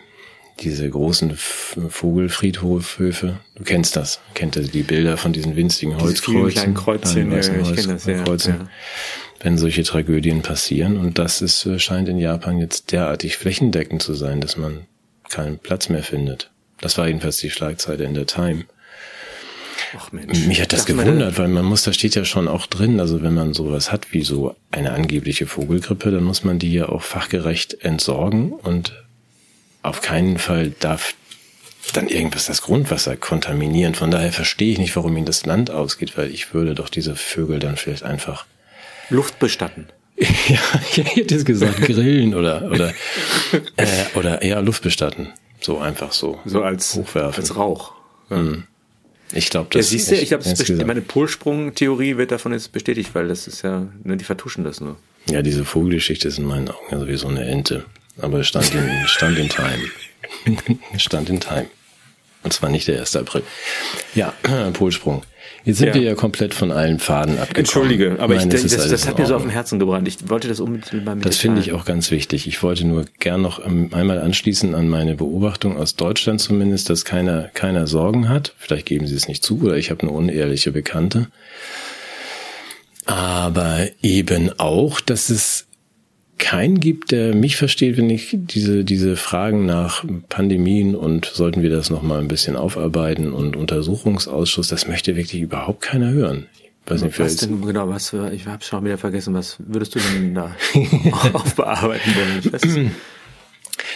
[0.59, 7.31] diese großen Vogelfriedhofhöfe, du kennst das, kennt ihr die Bilder von diesen winzigen Holzkreuzen, Kreuzchen,
[7.31, 8.67] ja, ich kenne das, ja, ja.
[9.39, 14.15] wenn solche Tragödien passieren und das ist äh, scheint in Japan jetzt derartig flächendeckend zu
[14.15, 14.87] sein, dass man
[15.29, 16.49] keinen Platz mehr findet.
[16.81, 18.65] Das war jedenfalls die Schlagzeile in der Time.
[19.95, 20.39] Ach Mensch.
[20.45, 23.33] Mich hat das gewundert, weil man muss, da steht ja schon auch drin, also wenn
[23.33, 27.85] man sowas hat wie so eine angebliche Vogelgrippe, dann muss man die ja auch fachgerecht
[27.85, 28.93] entsorgen und
[29.83, 31.15] auf keinen Fall darf
[31.93, 33.95] dann irgendwas das Grundwasser kontaminieren.
[33.95, 37.15] Von daher verstehe ich nicht, warum ihnen das Land ausgeht, weil ich würde doch diese
[37.15, 38.45] Vögel dann vielleicht einfach
[39.09, 39.87] Luft bestatten.
[40.17, 40.59] ja,
[40.91, 42.89] ich hätte es gesagt, grillen oder oder
[43.77, 45.29] äh, oder eher Luft bestatten.
[45.61, 46.39] So einfach so.
[46.43, 47.43] So als hochwerfen.
[47.43, 47.93] Als Rauch.
[48.29, 48.65] Mhm.
[49.33, 53.27] Ich glaube, das ja, siehst du, ich glaube, meine Polsprung-Theorie wird davon jetzt bestätigt, weil
[53.27, 54.97] das ist ja, ne, die vertuschen das nur.
[55.29, 57.85] Ja, diese Vogelgeschichte ist in meinen Augen ja sowieso eine Ente.
[58.19, 60.79] Aber es stand in, stand in Time.
[60.97, 61.67] stand in Time.
[62.43, 63.15] Und zwar nicht der 1.
[63.17, 63.43] April.
[64.15, 64.33] Ja,
[64.73, 65.23] Polsprung.
[65.67, 65.93] Jetzt sind ja.
[65.95, 67.57] wir ja komplett von allen Faden abgekommen.
[67.57, 70.07] Entschuldige, aber Nein, ich, das, das, das hat mir so auf dem Herzen gebrannt.
[70.07, 72.47] Ich wollte das unbedingt mal mit Das finde ich auch ganz wichtig.
[72.47, 77.49] Ich wollte nur gern noch einmal anschließen an meine Beobachtung aus Deutschland zumindest, dass keiner,
[77.53, 78.53] keiner Sorgen hat.
[78.57, 81.27] Vielleicht geben Sie es nicht zu oder ich habe eine unehrliche Bekannte.
[83.05, 85.66] Aber eben auch, dass es
[86.37, 91.69] keinen gibt, der mich versteht, wenn ich diese, diese Fragen nach Pandemien und sollten wir
[91.69, 96.47] das nochmal ein bisschen aufarbeiten und Untersuchungsausschuss, das möchte wirklich überhaupt keiner hören.
[96.85, 99.95] Ich weiß nicht, was denn genau, was für, ich habe schon wieder vergessen, was würdest
[99.95, 100.55] du denn da
[101.33, 102.91] aufbearbeiten wollen?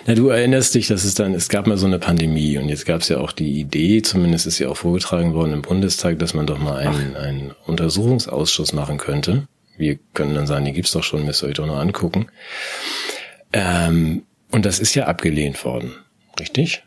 [0.08, 2.86] Na, du erinnerst dich, dass es dann, es gab mal so eine Pandemie und jetzt
[2.86, 6.34] gab es ja auch die Idee, zumindest ist ja auch vorgetragen worden im Bundestag, dass
[6.34, 9.48] man doch mal einen, einen Untersuchungsausschuss machen könnte
[9.82, 12.28] wir können dann sagen, die gibt's doch schon, müsst ihr euch doch noch angucken.
[13.52, 15.94] Ähm, und das ist ja abgelehnt worden,
[16.40, 16.84] richtig?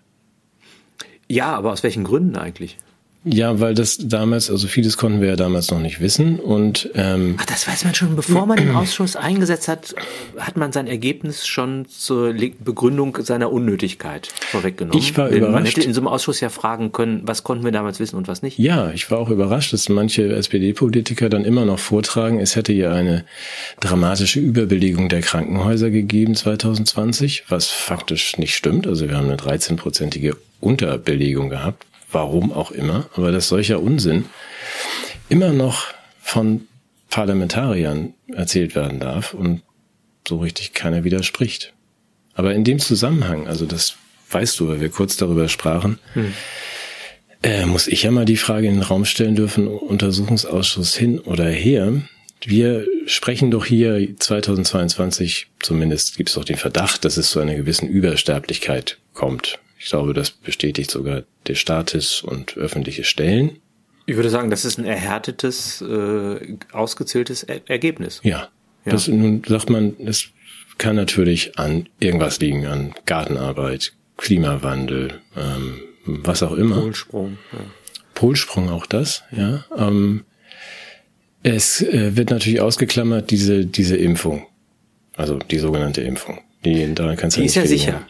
[1.29, 2.79] Ja, aber aus welchen Gründen eigentlich?
[3.25, 7.37] Ja, weil das damals, also vieles konnten wir ja damals noch nicht wissen und ähm,
[7.39, 9.95] Ach, das weiß man schon, bevor man den Ausschuss eingesetzt hat,
[10.39, 14.99] hat man sein Ergebnis schon zur Begründung seiner Unnötigkeit vorweggenommen.
[14.99, 15.55] Ich war überrascht.
[15.55, 18.29] Man hätte in so einem Ausschuss ja fragen können, was konnten wir damals wissen und
[18.29, 18.59] was nicht.
[18.59, 22.93] Ja, ich war auch überrascht, dass manche SPD-Politiker dann immer noch vortragen, es hätte ja
[22.93, 23.25] eine
[23.81, 28.87] dramatische Überbelegung der Krankenhäuser gegeben 2020, was faktisch nicht stimmt.
[28.87, 34.27] Also wir haben eine 13-prozentige Unterbelegung gehabt warum auch immer, aber dass solcher Unsinn
[35.29, 35.87] immer noch
[36.21, 36.67] von
[37.11, 39.63] Parlamentariern erzählt werden darf und
[40.27, 41.73] so richtig keiner widerspricht.
[42.35, 43.97] Aber in dem Zusammenhang, also das
[44.31, 46.33] weißt du, weil wir kurz darüber sprachen, hm.
[47.43, 51.49] äh, muss ich ja mal die Frage in den Raum stellen dürfen, Untersuchungsausschuss hin oder
[51.49, 52.03] her.
[52.45, 57.55] Wir sprechen doch hier 2022, zumindest gibt es doch den Verdacht, dass es zu einer
[57.55, 59.61] gewissen Übersterblichkeit kommt.
[59.85, 63.59] Ich glaube, das bestätigt sogar der Staates und öffentliche Stellen.
[64.07, 68.23] Ich würde sagen, das ist ein erhärtetes, äh, ausgezähltes er Ergebnis.
[68.23, 68.49] Ja.
[68.87, 68.93] ja.
[68.93, 70.29] Das, nun sagt man, es
[70.79, 76.81] kann natürlich an irgendwas liegen, an Gartenarbeit, Klimawandel, ähm, was auch immer.
[76.81, 77.37] Polsprung.
[77.53, 77.59] Ja.
[78.15, 79.67] Polsprung auch das, ja.
[79.77, 80.25] Ähm,
[81.43, 84.47] es äh, wird natürlich ausgeklammert, diese, diese Impfung.
[85.15, 86.41] Also die sogenannte Impfung.
[86.65, 87.93] Die, daran kannst du die ist ja sicher.
[87.97, 88.07] Haben.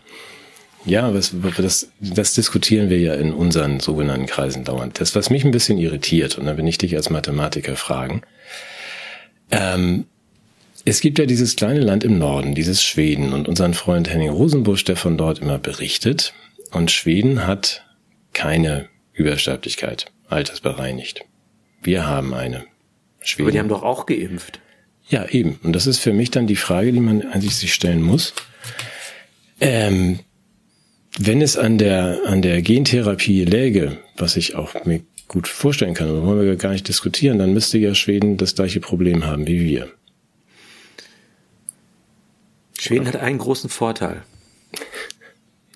[0.86, 5.00] Ja, was, das, das diskutieren wir ja in unseren sogenannten Kreisen dauernd.
[5.00, 8.22] Das, was mich ein bisschen irritiert, und da bin ich dich als Mathematiker fragen,
[9.50, 10.04] ähm,
[10.84, 14.84] es gibt ja dieses kleine Land im Norden, dieses Schweden, und unseren Freund Henning Rosenbusch,
[14.84, 16.34] der von dort immer berichtet.
[16.72, 17.86] Und Schweden hat
[18.34, 21.24] keine Übersterblichkeit, altersbereinigt.
[21.82, 22.64] Wir haben eine.
[23.20, 23.46] Schweden.
[23.46, 24.60] Aber die haben doch auch geimpft.
[25.08, 25.58] Ja, eben.
[25.62, 28.34] Und das ist für mich dann die Frage, die man eigentlich sich stellen muss.
[29.60, 30.18] Ähm,
[31.18, 36.08] wenn es an der, an der Gentherapie läge, was ich auch mir gut vorstellen kann,
[36.08, 39.60] aber wollen wir gar nicht diskutieren, dann müsste ja Schweden das gleiche Problem haben wie
[39.64, 39.88] wir.
[42.78, 44.22] Schweden hat einen großen Vorteil.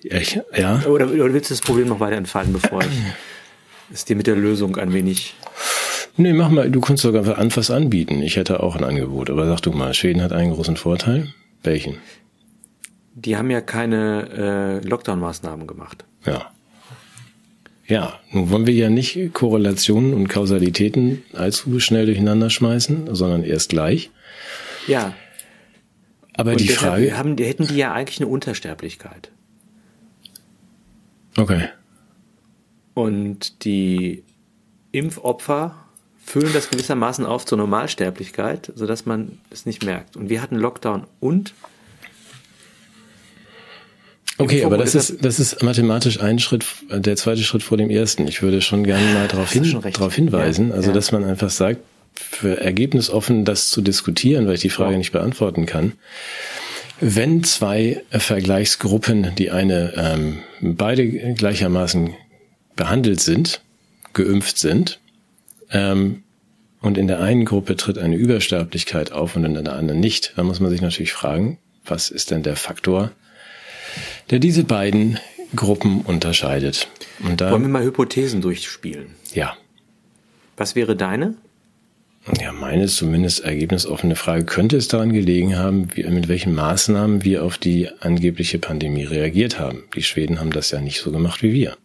[0.03, 0.19] Ja,
[0.55, 0.85] ja.
[0.85, 2.89] Oder, oder willst du das Problem noch weiter entfallen, bevor ich
[3.91, 5.33] es dir mit der Lösung ein wenig.
[6.17, 8.21] Nee, mach mal, du kannst sogar was anbieten.
[8.21, 11.33] Ich hätte auch ein Angebot, aber sag du mal, Schweden hat einen großen Vorteil.
[11.63, 11.97] Welchen?
[13.25, 16.05] Die haben ja keine äh, Lockdown-Maßnahmen gemacht.
[16.25, 16.51] Ja.
[17.85, 23.69] Ja, nun wollen wir ja nicht Korrelationen und Kausalitäten allzu schnell durcheinander schmeißen, sondern erst
[23.69, 24.11] gleich.
[24.87, 25.13] Ja.
[26.33, 27.17] Aber und die Frage.
[27.17, 29.31] Haben, hätten die ja eigentlich eine Untersterblichkeit.
[31.35, 31.69] Okay.
[32.93, 34.23] Und die
[34.91, 35.75] Impfopfer
[36.23, 40.15] füllen das gewissermaßen auf zur Normalsterblichkeit, sodass man es nicht merkt.
[40.15, 41.55] Und wir hatten Lockdown und
[44.39, 48.25] Okay, aber das ist, das ist mathematisch ein Schritt, der zweite Schritt vor dem ersten.
[48.27, 50.93] Ich würde schon gerne mal darauf, hin, darauf hinweisen, ja, also ja.
[50.93, 51.81] dass man einfach sagt,
[52.13, 54.97] für ergebnisoffen das zu diskutieren, weil ich die Frage ja.
[54.97, 55.93] nicht beantworten kann.
[57.01, 62.13] Wenn zwei Vergleichsgruppen, die eine ähm, beide gleichermaßen
[62.75, 63.61] behandelt sind,
[64.13, 64.99] geimpft sind,
[65.71, 66.23] ähm,
[66.81, 70.45] und in der einen Gruppe tritt eine Übersterblichkeit auf und in der anderen nicht, dann
[70.45, 73.11] muss man sich natürlich fragen, was ist denn der Faktor,
[74.29, 75.19] der diese beiden
[75.55, 76.87] Gruppen unterscheidet.
[77.23, 79.07] Und da, Wollen wir mal Hypothesen durchspielen?
[79.33, 79.55] Ja.
[80.57, 81.35] Was wäre deine?
[82.39, 84.45] Ja, meine ist zumindest ergebnisoffene Frage.
[84.45, 89.59] Könnte es daran gelegen haben, wie, mit welchen Maßnahmen wir auf die angebliche Pandemie reagiert
[89.59, 89.85] haben?
[89.95, 91.77] Die Schweden haben das ja nicht so gemacht wie wir.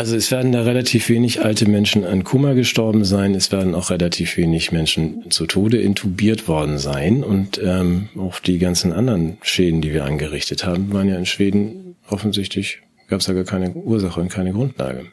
[0.00, 3.34] Also es werden da relativ wenig alte Menschen an Kummer gestorben sein.
[3.34, 7.22] Es werden auch relativ wenig Menschen zu Tode intubiert worden sein.
[7.22, 11.96] Und ähm, auch die ganzen anderen Schäden, die wir angerichtet haben, waren ja in Schweden
[12.08, 15.04] offensichtlich, gab es da gar keine Ursache und keine Grundlage.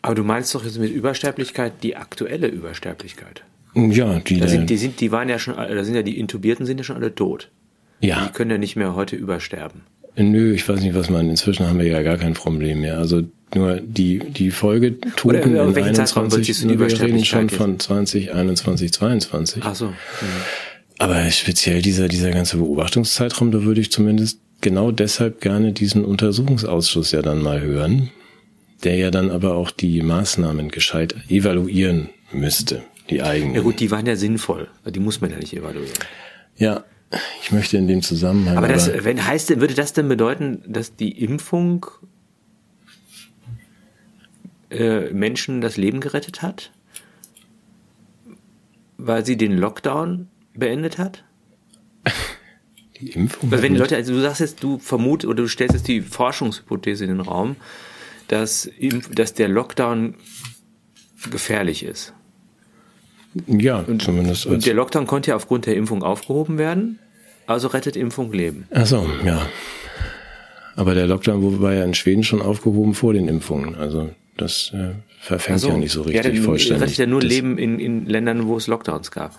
[0.00, 3.42] Aber du meinst doch jetzt mit Übersterblichkeit die aktuelle Übersterblichkeit?
[3.74, 6.64] Ja, die, da sind, die sind, die waren ja schon, da sind ja die Intubierten
[6.64, 7.50] sind ja schon alle tot.
[8.00, 8.24] Ja.
[8.24, 9.82] Die können ja nicht mehr heute übersterben.
[10.16, 11.28] Nö, ich weiß nicht, was man.
[11.28, 12.96] Inzwischen haben wir ja gar kein Problem mehr.
[12.96, 16.68] Also nur die die Folgetoten in 21.
[16.68, 19.62] wir reden schon von 20, 21, 22.
[19.64, 19.86] Ach so.
[19.86, 19.94] Mhm.
[20.98, 27.12] Aber speziell dieser dieser ganze Beobachtungszeitraum, da würde ich zumindest genau deshalb gerne diesen Untersuchungsausschuss
[27.12, 28.10] ja dann mal hören,
[28.84, 33.54] der ja dann aber auch die Maßnahmen gescheit evaluieren müsste, die eigenen.
[33.54, 34.68] Ja gut, die waren ja sinnvoll.
[34.86, 35.92] Die muss man ja nicht evaluieren.
[36.56, 36.84] Ja,
[37.42, 38.56] ich möchte in dem Zusammenhang.
[38.56, 41.86] Aber, das, wenn heißt, würde das denn bedeuten, dass die Impfung
[44.70, 46.72] äh, Menschen das Leben gerettet hat?
[48.98, 51.24] Weil sie den Lockdown beendet hat?
[53.00, 53.50] Die Impfung?
[53.50, 56.00] Weil wenn die Leute, also du sagst jetzt, du vermutest oder du stellst jetzt die
[56.00, 57.56] Forschungshypothese in den Raum,
[58.28, 58.70] dass,
[59.14, 60.14] dass der Lockdown
[61.30, 62.14] gefährlich ist.
[63.46, 64.46] Ja, und, zumindest.
[64.46, 66.98] Und der Lockdown konnte ja aufgrund der Impfung aufgehoben werden.
[67.46, 68.66] Also rettet Impfung Leben.
[68.72, 69.46] Ach so, ja.
[70.74, 73.74] Aber der Lockdown war ja in Schweden schon aufgehoben vor den Impfungen.
[73.76, 75.68] Also das äh, verfängt so.
[75.68, 76.82] ja nicht so richtig ja, vollständig.
[76.82, 79.32] rettet ja nur das, Leben in, in Ländern, wo es Lockdowns gab.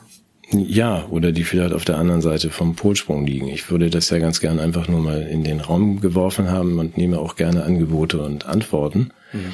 [0.52, 3.50] Ja, oder die vielleicht auf der anderen Seite vom Polsprung liegen.
[3.50, 6.98] Ich würde das ja ganz gern einfach nur mal in den Raum geworfen haben und
[6.98, 9.12] nehme auch gerne Angebote und Antworten.
[9.34, 9.54] Mhm.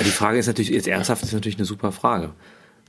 [0.00, 2.30] Die Frage ist natürlich, jetzt ernsthaft ist natürlich eine super Frage.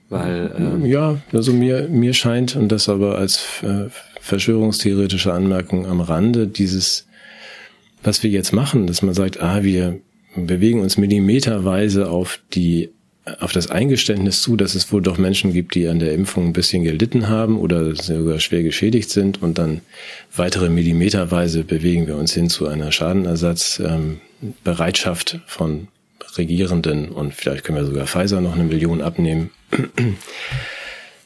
[0.10, 6.02] Weil, äh ja, also mir, mir scheint, und das aber als äh, verschwörungstheoretische Anmerkung am
[6.02, 7.08] Rande, dieses,
[8.02, 10.00] was wir jetzt machen, dass man sagt, ah, wir
[10.46, 12.90] bewegen uns millimeterweise auf die
[13.40, 16.54] auf das Eingeständnis zu, dass es wohl doch Menschen gibt, die an der Impfung ein
[16.54, 19.82] bisschen gelitten haben oder sogar schwer geschädigt sind und dann
[20.36, 25.90] weitere Millimeterweise bewegen wir uns hin zu einer Schadenersatzbereitschaft ähm, von
[26.38, 29.52] Regierenden und vielleicht können wir sogar Pfizer noch eine Million abnehmen.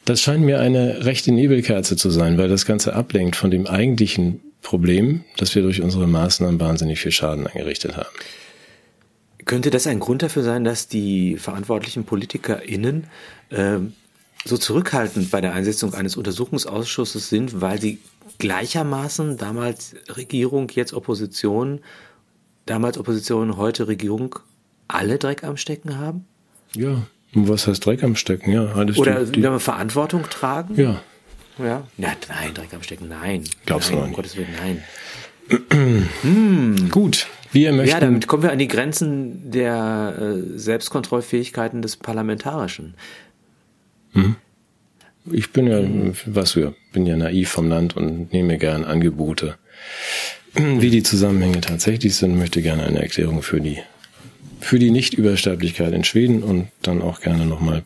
[0.04, 4.40] Das scheint mir eine rechte Nebelkerze zu sein, weil das Ganze ablenkt von dem eigentlichen
[4.60, 8.08] Problem, dass wir durch unsere Maßnahmen wahnsinnig viel Schaden angerichtet haben.
[9.44, 13.06] Könnte das ein Grund dafür sein, dass die verantwortlichen PolitikerInnen
[13.50, 13.78] äh,
[14.44, 17.98] so zurückhaltend bei der Einsetzung eines Untersuchungsausschusses sind, weil sie
[18.38, 21.80] gleichermaßen damals Regierung, jetzt Opposition,
[22.66, 24.38] damals Opposition, heute Regierung
[24.88, 26.26] alle Dreck am Stecken haben?
[26.74, 28.52] Ja, was heißt Dreck am Stecken?
[28.52, 30.74] Ja, alles Oder die, die, Verantwortung tragen?
[30.76, 31.02] Ja.
[31.58, 31.64] Ja.
[31.64, 32.16] ja.
[32.28, 33.44] Nein, Dreck am Stecken, nein.
[33.66, 34.10] Glaubst nein, du nicht?
[34.10, 36.08] Um Gottes Willen, nein.
[36.22, 36.90] hm.
[36.90, 37.90] Gut, wir möchten.
[37.90, 42.94] Ja, damit kommen wir an die Grenzen der äh, Selbstkontrollfähigkeiten des Parlamentarischen.
[44.12, 44.36] Hm.
[45.30, 45.80] Ich bin ja,
[46.26, 49.56] was wir, bin ja naiv vom Land und nehme gern Angebote.
[50.54, 53.78] Wie die Zusammenhänge tatsächlich sind, möchte gerne eine Erklärung für die,
[54.60, 57.84] für die Nichtübersterblichkeit in Schweden und dann auch gerne nochmal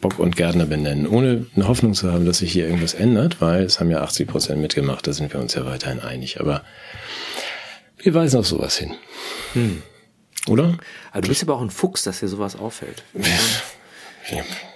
[0.00, 3.64] Bock und Gärtner benennen, ohne eine Hoffnung zu haben, dass sich hier irgendwas ändert, weil
[3.64, 6.40] es haben ja 80 Prozent mitgemacht, da sind wir uns ja weiterhin einig.
[6.40, 6.62] Aber
[7.98, 8.94] wir weisen auf sowas hin.
[9.54, 9.82] Hm.
[10.46, 10.78] Oder?
[11.12, 13.02] Aber du bist aber auch ein Fuchs, dass dir sowas auffällt.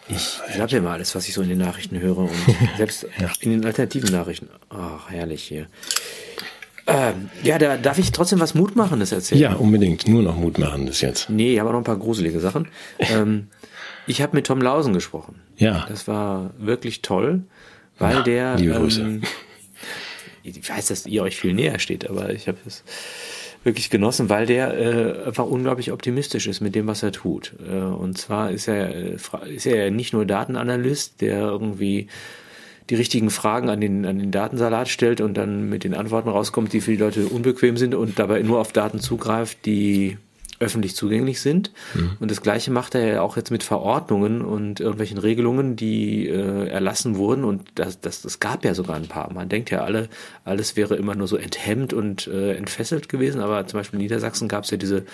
[0.08, 2.30] Ich glaube dir mal alles, was ich so in den Nachrichten höre und
[2.76, 3.30] selbst ja.
[3.40, 4.48] in den alternativen Nachrichten.
[4.70, 5.66] Ach, herrlich hier.
[6.86, 9.40] Ähm, ja, da darf ich trotzdem was Mutmachendes erzählen.
[9.40, 10.08] Ja, unbedingt.
[10.08, 11.30] Nur noch Mutmachendes jetzt.
[11.30, 12.68] Nee, aber noch ein paar gruselige Sachen.
[12.98, 13.48] ähm,
[14.06, 15.36] ich habe mit Tom Lausen gesprochen.
[15.56, 15.86] Ja.
[15.88, 17.42] Das war wirklich toll,
[17.98, 18.56] weil ja, der.
[18.56, 19.20] Liebe Grüße.
[20.42, 22.84] Ich weiß, dass ihr euch viel näher steht, aber ich habe es
[23.64, 27.54] wirklich genossen, weil der äh, einfach unglaublich optimistisch ist mit dem, was er tut.
[27.68, 29.16] Äh, und zwar ist er, äh,
[29.54, 32.08] ist er nicht nur Datenanalyst, der irgendwie
[32.90, 36.72] die richtigen Fragen an den, an den Datensalat stellt und dann mit den Antworten rauskommt,
[36.72, 40.18] die für die Leute unbequem sind und dabei nur auf Daten zugreift, die
[40.62, 41.72] öffentlich zugänglich sind.
[41.94, 42.12] Mhm.
[42.20, 46.68] Und das Gleiche macht er ja auch jetzt mit Verordnungen und irgendwelchen Regelungen, die äh,
[46.68, 47.44] erlassen wurden.
[47.44, 49.32] Und das, das, das gab ja sogar ein paar.
[49.32, 50.08] Man denkt ja alle,
[50.44, 53.40] alles wäre immer nur so enthemmt und äh, entfesselt gewesen.
[53.40, 55.04] Aber zum Beispiel in Niedersachsen gab es ja diese,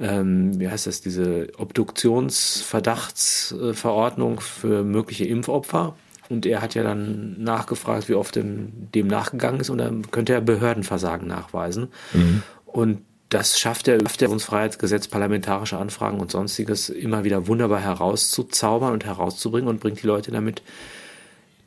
[0.00, 5.94] ähm, wie heißt das, diese Obduktionsverdachtsverordnung für mögliche Impfopfer.
[6.28, 9.70] Und er hat ja dann nachgefragt, wie oft dem, dem nachgegangen ist.
[9.70, 11.88] Und dann könnte er Behördenversagen nachweisen.
[12.12, 12.42] Mhm.
[12.66, 19.68] Und das schafft der Freiheitsgesetz, parlamentarische Anfragen und sonstiges immer wieder wunderbar herauszuzaubern und herauszubringen
[19.68, 20.62] und bringt die Leute damit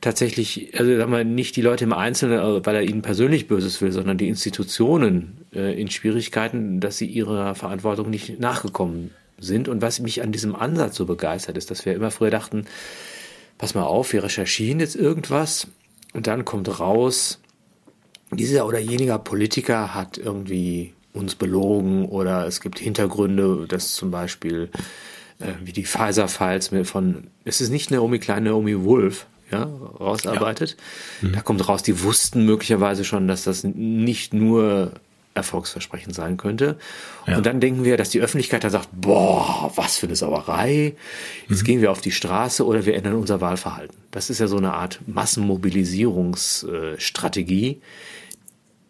[0.02, 3.80] tatsächlich, also sagen wir nicht die Leute im Einzelnen, also weil er ihnen persönlich Böses
[3.80, 9.66] will, sondern die Institutionen äh, in Schwierigkeiten, dass sie ihrer Verantwortung nicht nachgekommen sind.
[9.66, 12.66] Und was mich an diesem Ansatz so begeistert, ist, dass wir immer früher dachten,
[13.56, 15.66] pass mal auf, wir recherchieren jetzt irgendwas
[16.12, 17.40] und dann kommt raus,
[18.30, 24.68] dieser oder jeniger Politiker hat irgendwie uns belogen oder es gibt Hintergründe, dass zum Beispiel
[25.38, 30.76] äh, wie die Pfizer-Files von, es ist nicht Naomi Klein, Naomi Wolf, ja, rausarbeitet.
[31.22, 31.28] Ja.
[31.28, 31.32] Mhm.
[31.32, 34.92] Da kommt raus, die wussten möglicherweise schon, dass das nicht nur
[35.34, 36.76] Erfolgsversprechen sein könnte.
[37.26, 37.38] Ja.
[37.38, 40.94] Und dann denken wir, dass die Öffentlichkeit da sagt, boah, was für eine Sauerei.
[41.48, 41.66] Jetzt mhm.
[41.66, 43.96] gehen wir auf die Straße oder wir ändern unser Wahlverhalten.
[44.12, 47.80] Das ist ja so eine Art Massenmobilisierungsstrategie,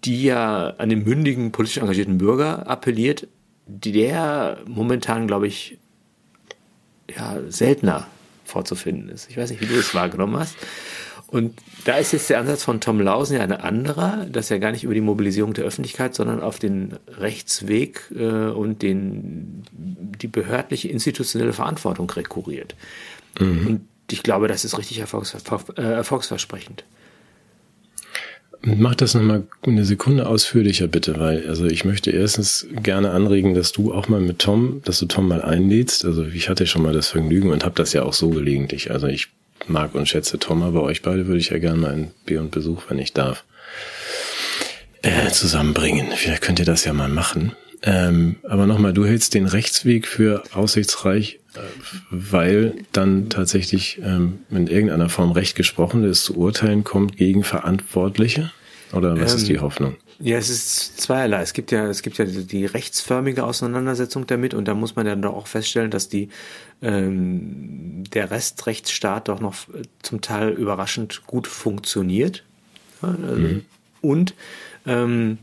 [0.05, 3.27] die ja an den mündigen, politisch engagierten Bürger appelliert,
[3.67, 5.79] der momentan, glaube ich,
[7.14, 8.07] ja, seltener
[8.45, 9.31] vorzufinden ist.
[9.31, 10.57] Ich weiß nicht, wie du es wahrgenommen hast.
[11.27, 14.71] Und da ist jetzt der Ansatz von Tom Lausen ja ein anderer, dass er gar
[14.71, 20.88] nicht über die Mobilisierung der Öffentlichkeit, sondern auf den Rechtsweg äh, und den, die behördliche
[20.88, 22.77] institutionelle Verantwortung rekurriert.
[23.40, 23.67] Mhm.
[23.67, 26.85] Und ich glaube, das ist richtig erfolgs, äh, erfolgsversprechend.
[28.66, 33.72] Mach das nochmal eine Sekunde ausführlicher bitte, weil also ich möchte erstens gerne anregen, dass
[33.72, 36.07] du auch mal mit Tom, dass du Tom mal einlädst.
[36.07, 38.90] Also ich hatte schon mal das Vergnügen und habe das ja auch so gelegentlich.
[38.90, 39.29] Also ich
[39.66, 42.53] mag und schätze Tom, aber euch beide würde ich ja gerne mal einen Bier und
[42.53, 43.44] Besuch, wenn ich darf,
[45.03, 46.09] äh, zusammenbringen.
[46.16, 47.53] Vielleicht könnt ihr das ja mal machen.
[47.87, 51.59] Ähm, aber nochmal, du hältst den Rechtsweg für aussichtsreich, äh,
[52.11, 58.51] weil dann tatsächlich ähm, in irgendeiner Form Recht gesprochen ist, zu Urteilen kommt gegen Verantwortliche?
[58.92, 59.97] Oder was ähm, ist die Hoffnung?
[60.18, 61.42] Ja, es ist zweierlei.
[61.42, 65.20] Es gibt ja, es gibt ja die rechtsförmige Auseinandersetzung damit und da muss man dann
[65.20, 66.31] doch auch feststellen, dass die
[66.81, 69.55] ähm, der Restrechtsstaat doch noch
[70.01, 72.44] zum Teil überraschend gut funktioniert.
[73.03, 73.64] Ja, also, mhm.
[74.01, 74.35] Und
[74.87, 75.38] ähm,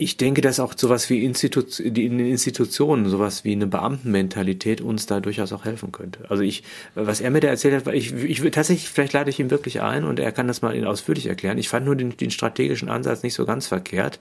[0.00, 4.80] ich denke, dass auch sowas wie Institu die in den Institutionen, sowas wie eine Beamtenmentalität
[4.80, 6.20] uns da durchaus auch helfen könnte.
[6.30, 6.62] Also ich,
[6.94, 10.04] was er mir da erzählt hat, ich, ich tatsächlich, vielleicht lade ich ihn wirklich ein
[10.04, 11.58] und er kann das mal ausführlich erklären.
[11.58, 14.20] Ich fand nur den, den strategischen Ansatz nicht so ganz verkehrt,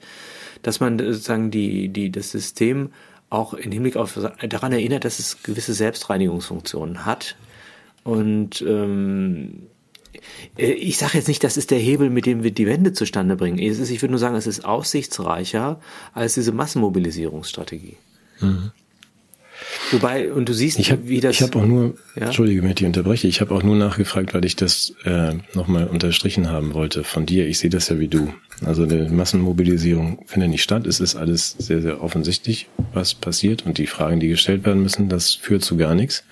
[0.63, 2.91] dass man sozusagen die, die, das System
[3.29, 7.37] auch im Hinblick auf daran erinnert, dass es gewisse Selbstreinigungsfunktionen hat.
[8.03, 9.78] Und ähm, äh,
[10.58, 13.60] ich sage jetzt nicht, das ist der Hebel, mit dem wir die Wende zustande bringen.
[13.60, 15.79] Ist, ich würde nur sagen, es ist aussichtsreicher
[16.13, 17.97] als diese Massenmobilisierungsstrategie.
[18.39, 18.71] Mhm.
[19.91, 21.36] Wobei, und du siehst, ich hab, wie das.
[21.36, 22.27] Ich habe auch nur, ja?
[22.27, 26.49] entschuldige, wenn ich unterbreche, ich habe auch nur nachgefragt, weil ich das äh, nochmal unterstrichen
[26.49, 27.47] haben wollte von dir.
[27.47, 28.34] Ich sehe das ja wie du.
[28.65, 30.86] Also eine Massenmobilisierung findet nicht statt.
[30.86, 35.10] Es ist alles sehr, sehr offensichtlich, was passiert und die Fragen, die gestellt werden müssen,
[35.10, 36.23] das führt zu gar nichts.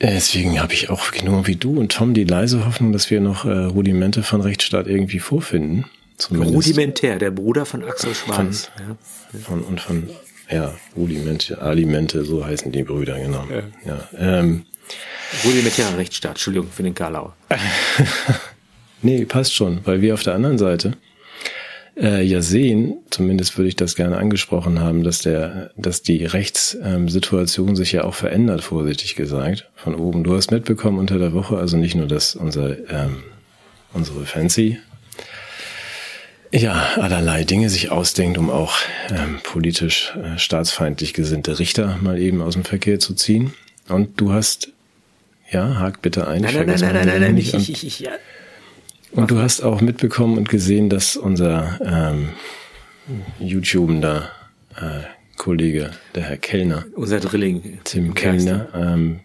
[0.00, 3.44] Deswegen habe ich auch genau wie du und Tom die leise Hoffnung, dass wir noch
[3.44, 5.86] äh, Rudimente von Rechtsstaat irgendwie vorfinden.
[6.16, 8.70] Zumindest Rudimentär, der Bruder von Axel Schwarz.
[9.32, 10.08] Von, von, und von,
[10.50, 13.44] ja, Rudimente, Alimente, so heißen die Brüder, genau.
[13.50, 13.62] Ja.
[13.84, 14.64] ja ähm,
[15.44, 17.32] Rudimentärer Rechtsstaat, Entschuldigung für den Karlau.
[19.02, 20.96] nee, passt schon, weil wir auf der anderen Seite
[21.96, 27.76] äh, ja sehen, zumindest würde ich das gerne angesprochen haben, dass der, dass die Rechtssituation
[27.76, 30.24] sich ja auch verändert, vorsichtig gesagt, von oben.
[30.24, 33.22] Du hast mitbekommen unter der Woche, also nicht nur, dass unser ähm,
[33.92, 34.78] unsere Fancy
[36.52, 38.76] ja, allerlei Dinge sich ausdenkt, um auch
[39.10, 43.52] ähm, politisch äh, staatsfeindlich gesinnte Richter mal eben aus dem Verkehr zu ziehen.
[43.88, 44.68] Und du hast,
[45.50, 46.42] ja, hakt bitte ein.
[46.42, 48.12] Nein, nein, nein, nein, nein, nein, nein, ich, ich, ich, ja.
[49.14, 52.30] Und du hast auch mitbekommen und gesehen, dass unser ähm,
[53.38, 54.30] YouTubender
[54.76, 55.04] äh,
[55.36, 59.20] Kollege, der Herr Kellner, unser Drilling, Tim Kellner, ähm,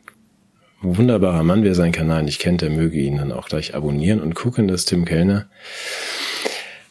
[0.82, 4.36] wunderbarer Mann, wer seinen Kanal nicht kennt, der möge ihn dann auch gleich abonnieren und
[4.36, 5.49] gucken, dass Tim Kellner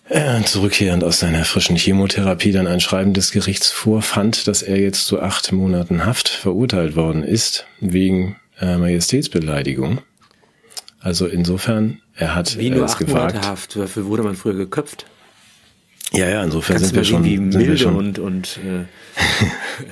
[0.09, 5.07] äh, zurückkehrend aus seiner frischen Chemotherapie dann ein Schreiben des Gerichts vorfand, dass er jetzt
[5.07, 10.01] zu acht Monaten Haft verurteilt worden ist, wegen äh, Majestätsbeleidigung.
[11.01, 13.35] Also insofern, er hat Wie nur es acht gewagt.
[13.35, 15.07] Monate Haft, dafür wurde man früher geköpft.
[16.13, 18.85] Ja, ja, insofern Kannst sind wir schon, wie milde schon und, und äh,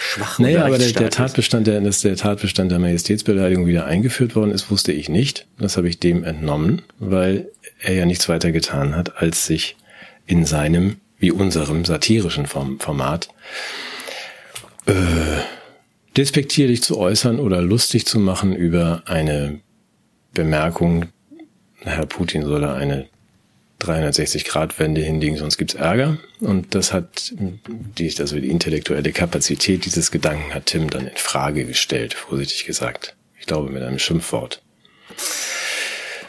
[0.00, 0.38] schwach.
[0.38, 4.70] Naja, aber der, der Tatbestand, der, dass der Tatbestand der Majestätsbeleidigung wieder eingeführt worden ist,
[4.70, 5.46] wusste ich nicht.
[5.58, 7.48] Das habe ich dem entnommen, weil
[7.80, 9.76] er ja nichts weiter getan hat, als sich
[10.26, 13.28] in seinem, wie unserem satirischen Format,
[14.86, 14.92] äh,
[16.16, 19.60] despektierlich zu äußern oder lustig zu machen über eine
[20.36, 21.06] Bemerkung,
[21.80, 23.08] Herr Putin solle eine
[23.80, 26.18] 360-Grad-Wende hinlegen, sonst gibt's Ärger.
[26.40, 31.64] Und das hat die, also die intellektuelle Kapazität dieses Gedanken hat Tim dann in Frage
[31.64, 33.16] gestellt, vorsichtig gesagt.
[33.38, 34.62] Ich glaube mit einem Schimpfwort.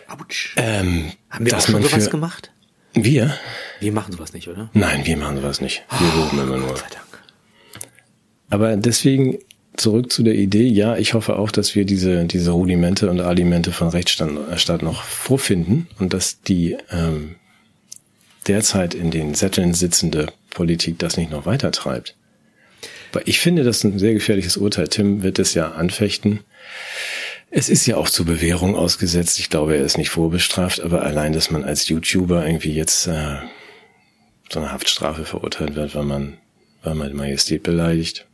[0.08, 0.56] Autsch.
[0.58, 2.52] Ähm, Haben wir auch schon sowas für, gemacht?
[2.94, 3.38] Wir?
[3.80, 4.70] Wir machen sowas nicht, oder?
[4.74, 5.84] Nein, wir machen sowas nicht.
[6.00, 6.70] Wir oh, loben immer nur.
[6.70, 7.24] Gott sei Dank.
[8.50, 9.40] Aber deswegen
[9.78, 13.72] zurück zu der Idee, ja, ich hoffe auch, dass wir diese, diese Rudimente und Alimente
[13.72, 17.36] von Rechtsstaat noch vorfinden und dass die ähm,
[18.48, 22.16] derzeit in den Sätteln sitzende Politik das nicht noch weiter treibt.
[23.12, 24.90] Aber ich finde das ein sehr gefährliches Urteil.
[24.90, 26.42] Tim wird es ja anfechten.
[27.50, 29.40] Es ist ja auch zur Bewährung ausgesetzt.
[29.40, 33.38] Ich glaube, er ist nicht vorbestraft, aber allein, dass man als YouTuber irgendwie jetzt äh,
[34.52, 36.38] so eine Haftstrafe verurteilt wird, weil man,
[36.84, 38.27] weil man Majestät beleidigt,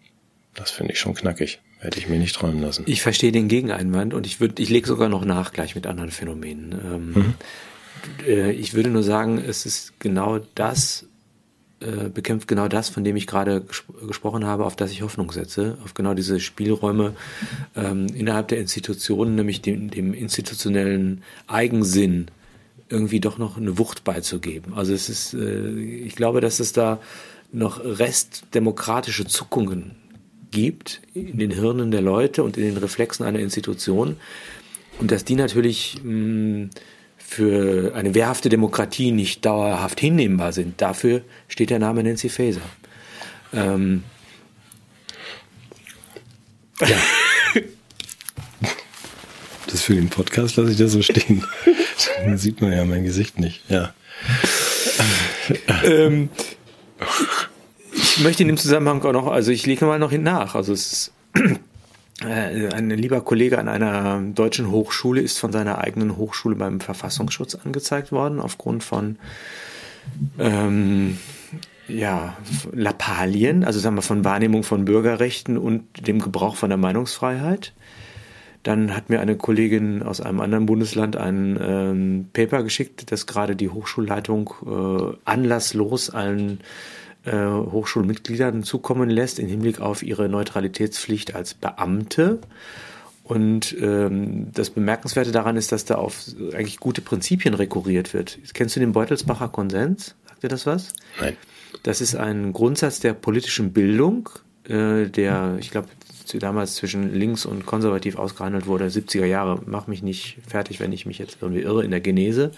[0.54, 1.60] das finde ich schon knackig.
[1.80, 2.84] Hätte ich mir nicht träumen lassen.
[2.88, 6.12] Ich verstehe den Gegeneinwand und ich würde, ich lege sogar noch nach gleich mit anderen
[6.12, 6.72] Phänomenen.
[6.72, 7.34] Ähm, mhm.
[8.26, 11.08] äh, ich würde nur sagen, es ist genau das,
[11.82, 15.32] äh, bekämpft genau das, von dem ich gerade ges gesprochen habe, auf das ich Hoffnung
[15.34, 17.16] setze, auf genau diese Spielräume
[17.76, 22.28] ähm, innerhalb der Institutionen, nämlich dem, dem institutionellen Eigensinn
[22.88, 24.74] irgendwie doch noch eine Wucht beizugeben.
[24.74, 27.00] Also es ist, äh, ich glaube, dass es da
[27.52, 29.96] noch restdemokratische Zuckungen
[30.54, 34.18] gibt in den Hirnen der Leute und in den Reflexen einer Institution
[35.00, 36.70] und dass die natürlich mh, mm,
[37.18, 40.80] für eine wehrhafte Demokratie nicht dauerhaft hinnehmbar sind.
[40.80, 42.62] Dafür steht der Name Nancy Faeser.
[43.54, 44.04] Ähm,
[46.80, 46.98] ja.
[49.68, 51.44] Das für den Podcast lasse ich das so stehen.
[52.24, 53.64] Dann sieht man ja mein Gesicht nicht.
[53.72, 53.96] Ja.
[55.84, 56.30] ähm,
[58.16, 60.54] ich möchte in dem Zusammenhang auch noch, also ich lege mal noch hin nach.
[60.56, 61.14] Also es ist
[62.24, 67.56] äh, ein lieber Kollege an einer deutschen Hochschule ist von seiner eigenen Hochschule beim Verfassungsschutz
[67.56, 69.18] angezeigt worden aufgrund von
[70.38, 71.18] ähm,
[71.88, 72.38] ja,
[72.72, 77.74] Lappalien, also sagen wir von Wahrnehmung von Bürgerrechten und dem Gebrauch von der Meinungsfreiheit.
[78.62, 83.56] Dann hat mir eine Kollegin aus einem anderen Bundesland ein ähm, Paper geschickt, das gerade
[83.56, 86.60] die Hochschulleitung äh, anlasslos allen
[87.26, 92.40] äh, Hochschulmitgliedern zukommen lässt im Hinblick auf ihre Neutralitätspflicht als Beamte.
[93.24, 98.38] Und ähm, das Bemerkenswerte daran ist, dass da auf eigentlich gute Prinzipien rekurriert wird.
[98.54, 100.16] Kennst du den Beutelsbacher Konsens?
[100.28, 100.90] Sagt dir das was?
[101.20, 101.38] Nein.
[101.84, 104.30] Das ist ein Grundsatz der politischen Bildung,
[104.66, 105.88] äh, der, ich glaube,
[106.40, 109.62] damals zwischen links und konservativ ausgehandelt wurde, 70er Jahre.
[109.66, 112.52] Mach mich nicht fertig, wenn ich mich jetzt irgendwie irre in der Genese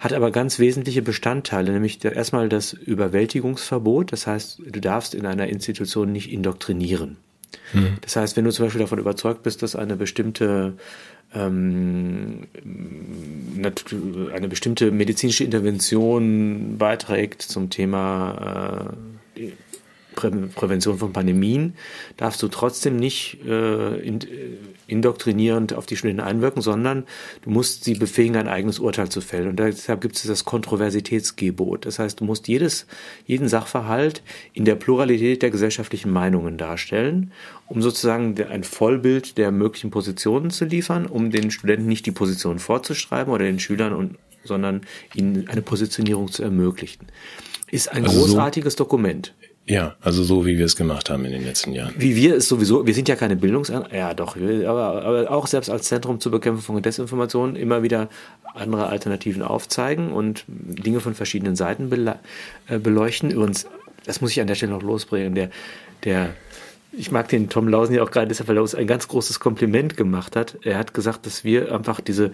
[0.00, 4.12] hat aber ganz wesentliche Bestandteile, nämlich erstmal das Überwältigungsverbot.
[4.12, 7.18] Das heißt, du darfst in einer Institution nicht indoktrinieren.
[7.74, 7.98] Mhm.
[8.00, 10.74] Das heißt, wenn du zum Beispiel davon überzeugt bist, dass eine bestimmte
[11.34, 12.46] ähm,
[14.34, 19.19] eine bestimmte medizinische Intervention beiträgt zum Thema äh,
[20.20, 21.74] Prä Prävention von Pandemien,
[22.16, 24.26] darfst du trotzdem nicht äh, in, äh,
[24.86, 27.04] indoktrinierend auf die Studenten einwirken, sondern
[27.42, 29.48] du musst sie befähigen, ein eigenes Urteil zu fällen.
[29.48, 31.86] Und deshalb gibt es das Kontroversitätsgebot.
[31.86, 32.86] Das heißt, du musst jedes,
[33.26, 37.32] jeden Sachverhalt in der Pluralität der gesellschaftlichen Meinungen darstellen,
[37.66, 42.58] um sozusagen ein Vollbild der möglichen Positionen zu liefern, um den Studenten nicht die Position
[42.58, 44.82] vorzuschreiben oder den Schülern, und, sondern
[45.14, 47.06] ihnen eine Positionierung zu ermöglichen.
[47.70, 49.34] Ist ein also großartiges so Dokument.
[49.70, 51.94] Ja, also so wie wir es gemacht haben in den letzten Jahren.
[51.96, 55.70] Wie wir es sowieso, wir sind ja keine Bildungsanstalt, ja doch, aber, aber auch selbst
[55.70, 58.08] als Zentrum zur Bekämpfung von Desinformation immer wieder
[58.54, 61.88] andere Alternativen aufzeigen und Dinge von verschiedenen Seiten
[62.66, 63.30] äh, beleuchten.
[63.30, 63.68] Übrigens,
[64.06, 65.50] das muss ich an der Stelle noch losbringen, der,
[66.02, 66.30] der
[66.92, 69.38] ich mag den Tom Lausen ja auch gerade deshalb, weil er uns ein ganz großes
[69.38, 70.56] Kompliment gemacht hat.
[70.62, 72.32] Er hat gesagt, dass wir einfach diese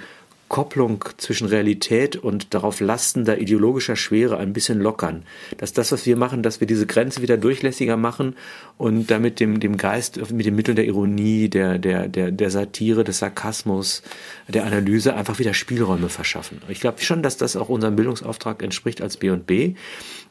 [0.49, 5.25] Kopplung zwischen Realität und darauf lastender ideologischer Schwere ein bisschen lockern.
[5.59, 8.37] Dass das, was wir machen, dass wir diese Grenze wieder durchlässiger machen
[8.79, 13.05] und damit dem, dem Geist mit den Mitteln der Ironie, der, der, der, der Satire,
[13.05, 14.03] des Sarkasmus,
[14.49, 16.63] der Analyse einfach wieder Spielräume verschaffen.
[16.69, 19.75] Ich glaube schon, dass das auch unserem Bildungsauftrag entspricht als B&B.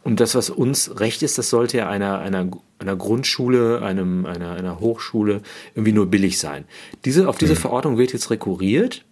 [0.04, 4.52] Und das, was uns recht ist, das sollte ja einer, einer, einer Grundschule, einem, einer,
[4.52, 5.42] einer Hochschule
[5.74, 6.66] irgendwie nur billig sein.
[7.06, 7.58] Diese, auf diese mhm.
[7.60, 9.05] Verordnung wird jetzt rekurriert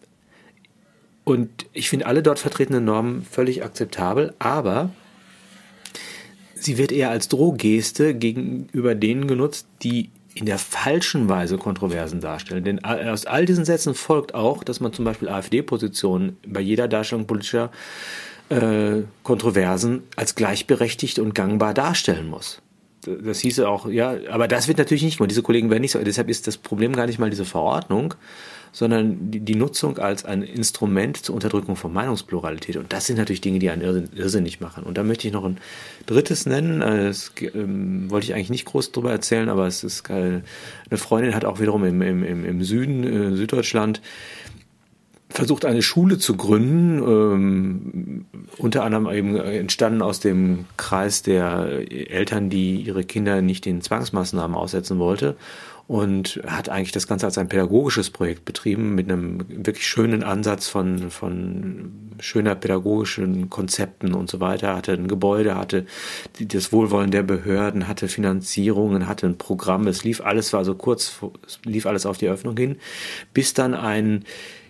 [1.23, 4.89] und ich finde alle dort vertretenen Normen völlig akzeptabel, aber
[6.55, 12.63] sie wird eher als Drohgeste gegenüber denen genutzt, die in der falschen Weise Kontroversen darstellen.
[12.63, 17.27] Denn aus all diesen Sätzen folgt auch, dass man zum Beispiel AfD-Positionen bei jeder Darstellung
[17.27, 17.71] politischer
[18.49, 22.61] äh, Kontroversen als gleichberechtigt und gangbar darstellen muss.
[23.05, 25.31] Das hieße auch, ja, aber das wird natürlich nicht gemacht.
[25.31, 25.99] Diese Kollegen werden nicht so.
[25.99, 28.15] Deshalb ist das Problem gar nicht mal diese Verordnung,
[28.73, 32.75] sondern die, die Nutzung als ein Instrument zur Unterdrückung von Meinungspluralität.
[32.75, 34.83] Und das sind natürlich Dinge, die einen irrsinnig machen.
[34.83, 35.59] Und da möchte ich noch ein
[36.07, 36.81] drittes nennen.
[36.81, 40.43] Äh, das ähm, wollte ich eigentlich nicht groß drüber erzählen, aber es ist eine
[40.91, 44.01] Freundin hat auch wiederum im, im, im Süden, äh, Süddeutschland,
[45.29, 48.25] versucht eine Schule zu gründen, ähm,
[48.57, 54.55] unter anderem eben entstanden aus dem Kreis der Eltern, die ihre Kinder nicht den Zwangsmaßnahmen
[54.55, 55.35] aussetzen wollte
[55.87, 60.67] und hat eigentlich das Ganze als ein pädagogisches Projekt betrieben mit einem wirklich schönen Ansatz
[60.67, 64.75] von, von schöner pädagogischen Konzepten und so weiter.
[64.75, 65.85] Hatte ein Gebäude, hatte
[66.39, 69.87] das Wohlwollen der Behörden, hatte Finanzierungen, hatte ein Programm.
[69.87, 71.19] Es lief alles, war also kurz,
[71.65, 72.77] lief alles auf die Öffnung hin,
[73.33, 74.23] bis dann ein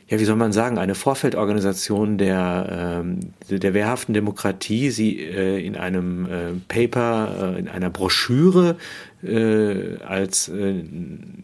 [0.09, 5.75] ja, wie soll man sagen, eine Vorfeldorganisation der, ähm, der wehrhaften Demokratie, sie äh, in
[5.75, 8.75] einem äh, Paper, äh, in einer Broschüre
[9.23, 10.83] äh, als, äh,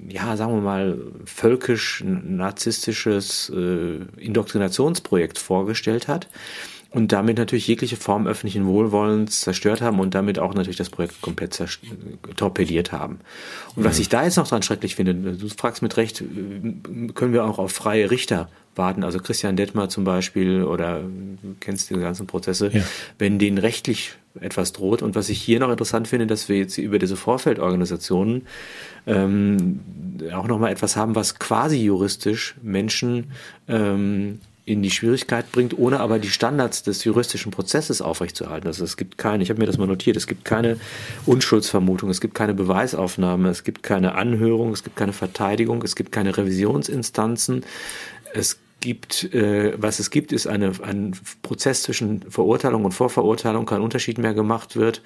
[0.10, 6.28] ja, sagen wir mal, völkisch-narzisstisches äh, Indoktrinationsprojekt vorgestellt hat
[6.92, 11.22] und damit natürlich jegliche Form öffentlichen Wohlwollens zerstört haben und damit auch natürlich das Projekt
[11.22, 11.62] komplett
[12.36, 13.20] torpediert haben.
[13.76, 13.88] Und mhm.
[13.88, 16.24] was ich da jetzt noch dran schrecklich finde, du fragst mit Recht,
[17.14, 21.90] können wir auch auf freie Richter warten, also Christian Detmer zum Beispiel oder du kennst
[21.90, 22.82] die ganzen Prozesse, ja.
[23.20, 25.02] wenn denen rechtlich etwas droht.
[25.02, 28.48] Und was ich hier noch interessant finde, dass wir jetzt über diese Vorfeldorganisationen
[29.08, 29.80] ähm,
[30.34, 33.32] auch nochmal etwas haben, was quasi juristisch Menschen
[33.68, 38.68] ähm, in die Schwierigkeit bringt, ohne aber die Standards des juristischen Prozesses aufrechtzuerhalten.
[38.68, 40.78] Also es gibt keine, ich habe mir das mal notiert, es gibt keine
[41.26, 46.12] Unschuldsvermutung, es gibt keine Beweisaufnahme, es gibt keine Anhörung, es gibt keine Verteidigung, es gibt
[46.12, 47.64] keine Revisionsinstanzen,
[48.34, 53.82] es gibt, äh, was es gibt, ist eine, ein Prozess zwischen Verurteilung und Vorverurteilung, kein
[53.82, 55.02] Unterschied mehr gemacht wird.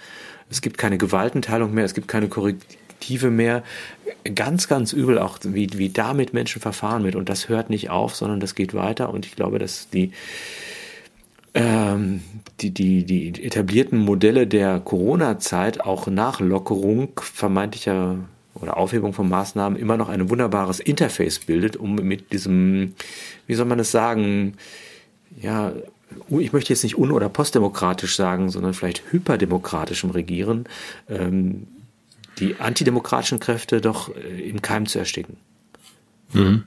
[0.49, 3.63] Es gibt keine Gewaltenteilung mehr, es gibt keine Korrektiv Perspektive mehr.
[4.33, 7.15] Ganz, ganz übel auch, wie, wie da mit Menschen verfahren wird.
[7.15, 9.09] Und das hört nicht auf, sondern das geht weiter.
[9.09, 10.11] Und ich glaube, dass die,
[11.53, 12.21] ähm,
[12.61, 18.19] die, die, die etablierten Modelle der Corona-Zeit auch nach Lockerung vermeintlicher
[18.55, 22.93] oder Aufhebung von Maßnahmen immer noch ein wunderbares Interface bildet, um mit diesem,
[23.47, 24.55] wie soll man es sagen,
[25.41, 25.73] ja,
[26.29, 30.65] ich möchte jetzt nicht un- oder postdemokratisch sagen, sondern vielleicht hyperdemokratischem Regieren
[31.09, 31.67] ähm,
[32.39, 35.37] die antidemokratischen Kräfte doch äh, im Keim zu ersticken.
[36.33, 36.63] Mhm.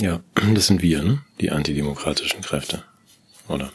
[0.00, 0.20] Ja,
[0.54, 1.20] das sind wir, ne?
[1.40, 2.82] die antidemokratischen Kräfte,
[3.48, 3.72] oder?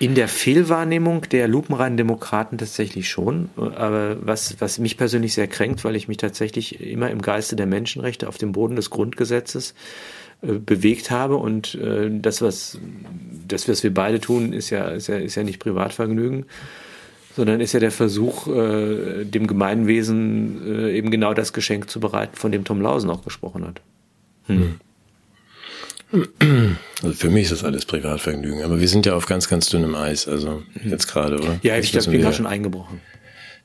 [0.00, 5.84] In der Fehlwahrnehmung der lupenreinen Demokraten tatsächlich schon, aber was, was mich persönlich sehr kränkt,
[5.84, 9.74] weil ich mich tatsächlich immer im Geiste der Menschenrechte auf dem Boden des Grundgesetzes
[10.40, 12.78] äh, bewegt habe und äh, das, was
[13.48, 16.46] das, was wir beide tun, ist ja, ist ja, ist ja nicht Privatvergnügen,
[17.34, 22.36] sondern ist ja der Versuch, äh, dem Gemeinwesen äh, eben genau das Geschenk zu bereiten,
[22.36, 23.80] von dem Tom Lausen auch gesprochen hat.
[24.46, 24.78] Hm.
[26.10, 29.94] Also für mich ist das alles Privatvergnügen, aber wir sind ja auf ganz, ganz dünnem
[29.94, 31.60] Eis, also jetzt gerade, oder?
[31.62, 33.00] Ja, Jetzt ich glaube, müssen bin gerade schon eingebrochen.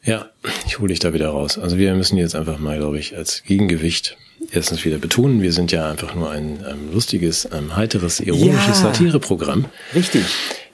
[0.03, 0.29] Ja,
[0.65, 1.57] ich hole dich da wieder raus.
[1.57, 4.17] Also wir müssen jetzt einfach mal, glaube ich, als Gegengewicht
[4.51, 8.91] erstens wieder betonen, wir sind ja einfach nur ein ähm, lustiges, ähm, heiteres, ironisches Ja.
[8.91, 9.65] Satireprogramm.
[9.95, 10.25] Richtig.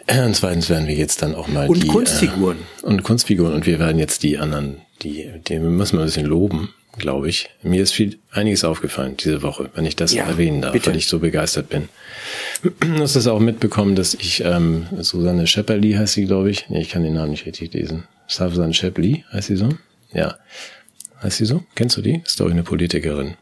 [0.07, 2.57] Und zweitens werden wir jetzt dann auch mal Und die Kunstfiguren.
[2.81, 6.25] Äh, und Kunstfiguren und wir werden jetzt die anderen, die, die müssen wir ein bisschen
[6.25, 7.49] loben, glaube ich.
[7.63, 10.91] Mir ist viel einiges aufgefallen diese Woche, wenn ich das Ja, erwähnen darf, bitte.
[10.91, 11.89] weil ich so begeistert bin.
[12.61, 16.69] Du hast das auch mitbekommen, dass ich ähm, Susanne Schepperli heißt sie, glaube ich.
[16.69, 18.03] Nee, ich kann den Namen nicht richtig lesen.
[18.27, 19.69] Susanne Schepperli heißt sie so?
[20.13, 20.37] Ja.
[21.23, 21.63] Heißt sie so?
[21.75, 22.21] Kennst du die?
[22.25, 23.35] Ist doch eine Politikerin.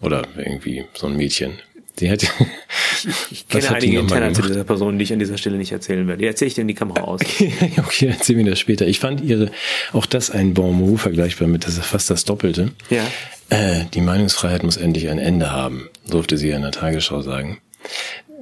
[0.00, 1.52] Oder irgendwie so ein Mädchen.
[1.98, 2.28] Die hat Ich
[3.50, 6.20] Was kenne einige Interner zu dieser Person, die ich an dieser Stelle nicht erzählen werde.
[6.20, 7.20] Die erzähle ich dir in die Kamera aus.
[7.78, 8.86] okay, erzähl mir das später.
[8.86, 9.50] Ich fand ihre,
[9.92, 12.72] auch das ein Bon mot vergleichbar mit, das ist fast das Doppelte.
[12.90, 13.04] Ja.
[13.48, 17.60] Äh, die Meinungsfreiheit muss endlich ein Ende haben, durfte sie ja in der Tagesschau sagen.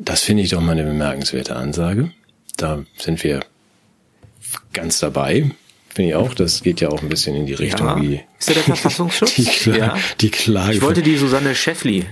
[0.00, 2.10] Das finde ich doch mal eine bemerkenswerte Ansage.
[2.56, 3.40] Da sind wir
[4.72, 5.50] ganz dabei.
[5.94, 6.34] Finde ich auch.
[6.34, 8.00] Das geht ja auch ein bisschen in die Richtung Ja.
[8.02, 9.34] wie Ist der der Verfassungsschutz?
[9.34, 9.98] die, Kla Ja.
[10.20, 10.74] die Klage.
[10.74, 12.04] Ich wollte die Susanne Schäffli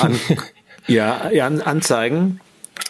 [0.00, 0.18] an,
[0.86, 2.40] ja, ja, an- anzeigen.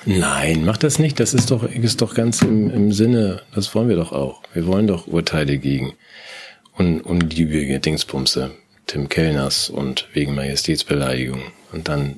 [0.04, 1.18] Nein, mach das nicht.
[1.20, 4.42] Das ist doch, ist doch ganz im, im Sinne, das wollen wir doch auch.
[4.54, 5.94] Wir wollen doch Urteile gegen
[6.78, 8.52] un, unliebige Dingspumse,
[8.86, 11.40] Tim Kellners und wegen Majestätsbeleidigung.
[11.72, 12.16] Und dann,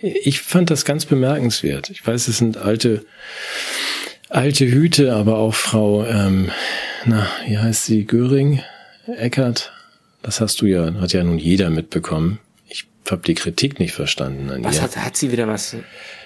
[0.00, 1.90] ich fand das ganz bemerkenswert.
[1.90, 3.04] Ich weiß, es sind alte,
[4.28, 6.50] alte Hüte, aber auch Frau, ähm,
[7.04, 8.62] na, wie heißt sie, Göring,
[9.06, 9.72] Eckert?
[10.22, 12.38] Das hast du ja, hat ja nun jeder mitbekommen.
[13.04, 14.82] Ich habe die Kritik nicht verstanden an Was ihr.
[14.82, 15.74] hat, hat sie wieder was?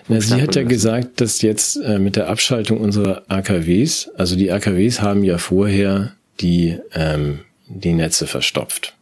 [0.09, 4.37] Na, sie hat ja Stapeln gesagt, dass jetzt äh, mit der Abschaltung unserer AKWs, also
[4.37, 8.95] die AKWs haben ja vorher die, ähm, die Netze verstopft.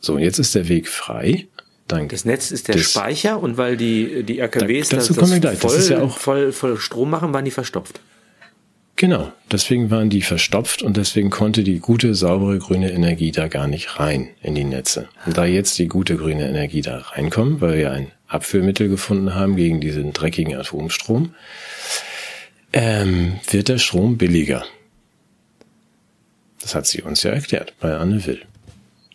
[0.00, 1.46] So, jetzt ist der Weg frei.
[1.86, 5.28] Dank Das Netz ist der des- Speicher und weil die, die AKWs Da- dazu das,
[5.30, 5.40] das.
[5.40, 8.00] Das voll, ist ja auch- voll, voll Strom machen, waren die verstopft.
[9.04, 13.66] Genau, deswegen waren die verstopft und deswegen konnte die gute, saubere grüne Energie da gar
[13.66, 15.10] nicht rein in die Netze.
[15.26, 19.56] Und da jetzt die gute grüne Energie da reinkommt, weil wir ein Abführmittel gefunden haben
[19.56, 21.34] gegen diesen dreckigen Atomstrom,
[22.72, 24.64] ähm, wird der Strom billiger.
[26.62, 28.40] Das hat sie uns ja erklärt bei Anne Will.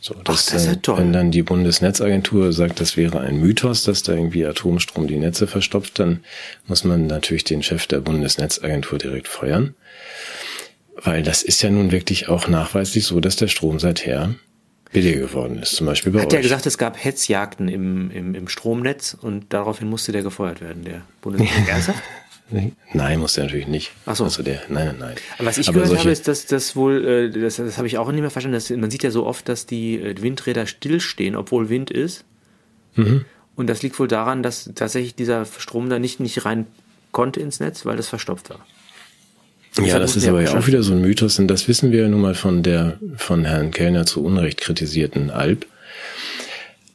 [0.01, 0.99] So, das ist ja toll.
[0.99, 5.45] Wenn dann die Bundesnetzagentur sagt, das wäre ein Mythos, dass da irgendwie Atomstrom die Netze
[5.45, 6.23] verstopft, dann
[6.67, 9.75] muss man natürlich den Chef der Bundesnetzagentur direkt feuern.
[10.95, 14.35] Weil das ist ja nun wirklich auch nachweislich so, dass der Strom seither
[14.91, 15.75] billiger geworden ist.
[15.75, 16.33] Zum Beispiel bei Hat euch.
[16.33, 20.83] er gesagt, es gab Hetzjagden im, im, im Stromnetz und daraufhin musste der gefeuert werden,
[20.85, 21.91] der Bundesnetz.
[22.93, 23.91] Nein, muss der natürlich nicht.
[24.05, 24.23] Ach so.
[24.23, 25.15] Also der, nein, nein, nein.
[25.37, 27.87] Aber was ich Aber gehört solche- habe, ist, dass das wohl, äh, das, das habe
[27.87, 30.65] ich auch nicht mehr verstanden, dass, man sieht ja so oft, dass die äh, Windräder
[30.65, 32.25] stillstehen, obwohl Wind ist.
[32.95, 33.25] Mhm.
[33.55, 36.65] Und das liegt wohl daran, dass tatsächlich dieser Strom da nicht, nicht rein
[37.11, 38.65] konnte ins Netz, weil das verstopft war.
[39.83, 42.09] Ja, das ist aber ja auch wieder so ein Mythos und das wissen wir ja
[42.09, 45.65] nun mal von der von Herrn Kellner zu Unrecht kritisierten Alp.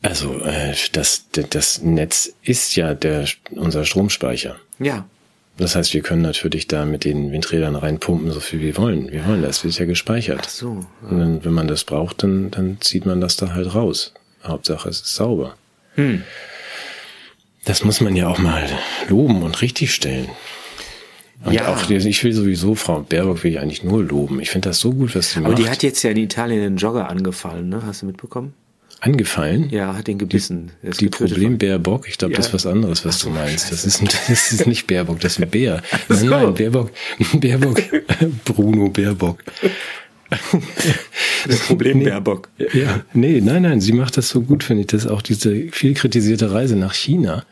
[0.03, 4.57] Also äh, das, das Netz ist ja der unser Stromspeicher.
[4.79, 5.07] Ja.
[5.57, 9.13] Das heißt, wir können natürlich da mit den Windrädern reinpumpen, so viel wir wollen.
[9.13, 10.41] Wir wollen das, wird ja gespeichert.
[10.45, 10.69] Ach so.
[11.09, 14.13] Und dann, wenn man das braucht, dann, dann zieht man das da halt raus.
[14.43, 15.55] Hauptsache, es ist sauber.
[15.95, 16.23] Hm.
[17.65, 18.69] Das muss man ja auch mal
[19.09, 20.29] loben und richtigstellen.
[21.45, 21.69] Und Ja.
[21.75, 24.41] auch, ich will sowieso, Frau Baerbock will ich eigentlich nur loben.
[24.41, 25.59] Ich finde das so gut, was sie Aber macht.
[25.59, 27.83] die hat jetzt ja in Italien den Jogger angefallen, ne?
[27.87, 28.55] Hast du mitbekommen?
[29.05, 29.69] Angefallen?
[29.71, 30.71] Ja, hat den gebissen.
[30.83, 32.39] Die getötet Problem Baerbock, ich glaube, Ja.
[32.39, 33.71] das ist was anderes, was Ach du meinst.
[33.71, 35.83] Das ist, ein, das ist nicht Baerbock, das ist ein Bär.
[36.09, 36.91] Nein, nein, Baerbock,
[37.35, 37.83] Baerbock,
[38.45, 38.91] Bruno
[39.21, 39.39] worden.
[41.47, 42.49] Das Problem Baerbock.
[42.73, 44.87] Ja, nee, nein, nein, sie macht das so gut, finde ich.
[44.89, 47.45] Das ist auch diese viel kritisierte Reise nach China.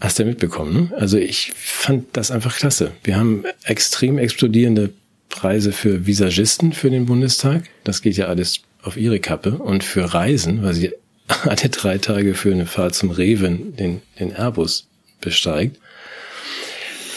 [0.00, 0.96] Hast du ja mitbekommen, ne?
[0.96, 2.92] Also ich fand das einfach klasse.
[3.02, 4.90] Wir haben extrem explodierende
[5.28, 7.64] Preise für Visagisten für den Bundestag.
[7.82, 9.58] Das geht ja alles auf ihre Kappe.
[9.58, 10.92] Und für Reisen, weil sie
[11.44, 14.86] alle drei Tage für eine Fahrt zum Reven den, den Airbus
[15.20, 15.78] besteigt.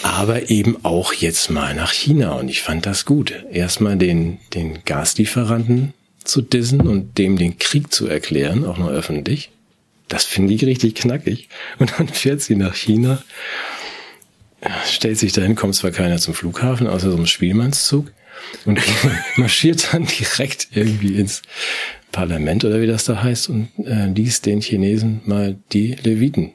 [0.03, 2.34] Aber eben auch jetzt mal nach China.
[2.34, 3.34] Und ich fand das gut.
[3.51, 5.93] Erstmal den, den Gaslieferanten
[6.24, 9.51] zu dissen und dem den Krieg zu erklären, auch noch öffentlich.
[10.07, 11.49] Das finde ich richtig knackig.
[11.80, 13.24] Und dann fährt sie nach China,
[14.86, 18.12] stellt sich dahin, kommt zwar keiner zum Flughafen, außer so einem Spielmannszug
[18.66, 18.80] und
[19.36, 21.42] marschiert dann direkt irgendwie ins
[22.12, 26.52] Parlament oder wie das da heißt und äh, liest den Chinesen mal die Leviten.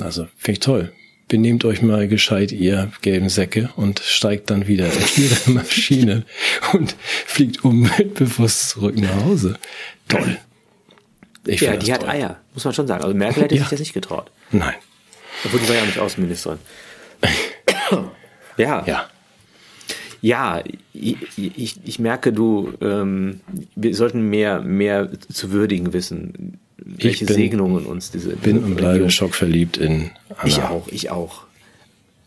[0.00, 0.92] Also finde ich toll.
[1.28, 6.24] benehmt euch mal gescheit, ihr gelben Säcke, und steigt dann wieder in ihre Maschine
[6.72, 9.58] und fliegt umweltbewusst zurück nach Hause.
[10.08, 10.38] Toll.
[11.46, 12.10] Ich ja, die hat toll.
[12.10, 13.02] Eier, muss man schon sagen.
[13.02, 13.62] Also Merkel hätte ja.
[13.62, 14.30] sich das nicht getraut.
[14.50, 14.74] Nein.
[15.44, 16.58] Obwohl die war ja nicht Außenministerin.
[18.56, 18.84] ja.
[18.86, 19.08] Ja.
[20.20, 20.62] Ja,
[20.92, 23.40] ich, ich, ich merke, du, ähm,
[23.76, 28.34] wir sollten mehr, mehr zu würdigen wissen, welche bin, Segnungen uns diese.
[28.36, 30.46] Bin und bleibe schockverliebt in Anna.
[30.46, 31.44] Ich auch, ich auch.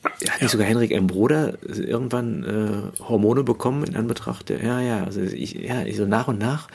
[0.04, 0.34] Hat ja.
[0.42, 1.08] nicht sogar Henrik M.
[1.08, 6.06] Bruder irgendwann äh, Hormone bekommen in Anbetracht der, ja, ja, also ich, ja, ich so
[6.06, 6.70] nach und nach.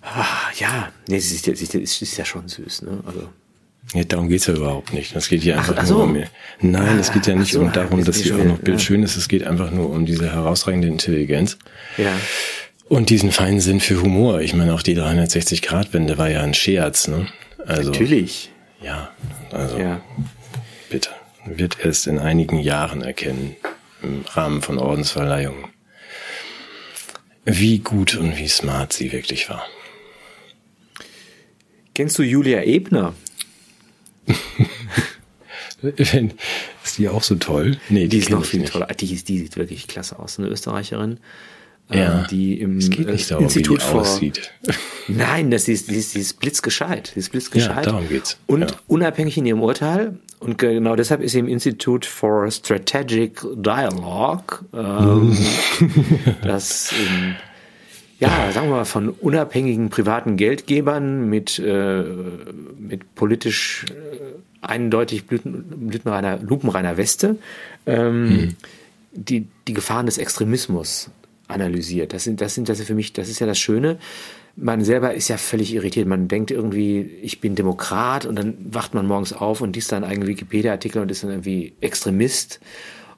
[0.00, 0.24] Ah,
[0.58, 3.00] ja, nee, sie ist, sie ist, ist ja schon süß, ne?
[3.06, 3.28] Also.
[3.92, 5.14] Ja, darum geht's ja überhaupt nicht.
[5.14, 5.94] Das geht hier einfach ach, ach so.
[5.94, 6.26] nur um mir.
[6.60, 9.04] Nein, es geht ja nicht so, um darum, dass sie auch noch bildschön ja.
[9.04, 9.16] ist.
[9.16, 11.58] Es geht einfach nur um diese herausragende Intelligenz.
[11.96, 12.12] Ja.
[12.88, 14.40] Und diesen feinen Sinn für Humor.
[14.40, 17.28] Ich meine, auch die 360-Grad-Wende war ja ein Scherz, ne?
[17.66, 18.50] Also, Natürlich.
[18.82, 19.10] Ja,
[19.50, 20.00] also ja.
[20.90, 21.10] bitte.
[21.46, 23.56] Wird erst in einigen Jahren erkennen,
[24.02, 25.66] im Rahmen von Ordensverleihungen,
[27.44, 29.66] wie gut und wie smart sie wirklich war.
[31.94, 33.14] Kennst du Julia Ebner?
[35.82, 37.76] ist die auch so toll?
[37.88, 38.86] Nee, die, die ist noch viel toller.
[38.86, 41.18] Die, die sieht wirklich klasse aus, eine Österreicherin.
[41.90, 44.52] Ähm, ja, die im es geht nicht darum, Institut wie die aussieht.
[45.08, 47.12] Nein, das ist, die ist, die ist blitzgescheit.
[47.14, 47.84] Die ist blitzgescheit.
[47.84, 48.38] Ja, darum geht's.
[48.46, 48.76] Und ja.
[48.86, 50.18] unabhängig in ihrem Urteil.
[50.40, 55.36] Und genau deshalb ist sie im Institute for Strategic Dialogue, ähm,
[56.42, 57.36] das in,
[58.18, 62.04] ja, sagen wir mal, von unabhängigen privaten Geldgebern mit, äh,
[62.78, 67.38] mit politisch äh, eindeutig blütenreiner, lupenreiner Weste
[67.86, 68.56] ähm, hm.
[69.12, 71.10] die, die Gefahren des Extremismus
[71.48, 72.12] analysiert.
[72.12, 73.98] Das sind, das sind das für mich, das ist ja das Schöne.
[74.56, 76.06] Man selber ist ja völlig irritiert.
[76.06, 80.04] Man denkt irgendwie, ich bin Demokrat und dann wacht man morgens auf und liest dann
[80.04, 82.60] einen Wikipedia-Artikel und ist dann irgendwie Extremist.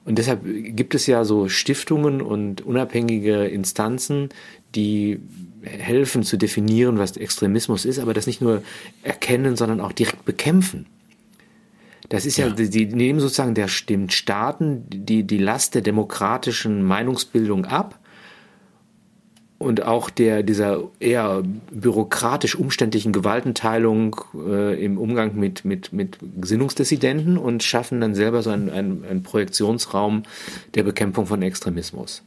[0.03, 4.29] Und deshalb gibt es ja so Stiftungen und unabhängige Instanzen,
[4.77, 5.19] die
[5.63, 8.61] helfen zu definieren, was Extremismus ist, aber das nicht nur
[9.03, 10.85] erkennen, sondern auch direkt bekämpfen.
[12.09, 15.81] Das ist ja, ja die, die nehmen sozusagen der, den Staaten die, die Last der
[15.81, 17.99] demokratischen Meinungsbildung ab
[19.57, 27.37] und auch der dieser eher bürokratisch umständlichen Gewaltenteilung äh, im Umgang mit, mit, mit Gesinnungsdissidenten
[27.37, 30.23] und schaffen dann selber so einen, einen, einen Projektionsraum
[30.75, 32.23] der Bekämpfung von Extremismus.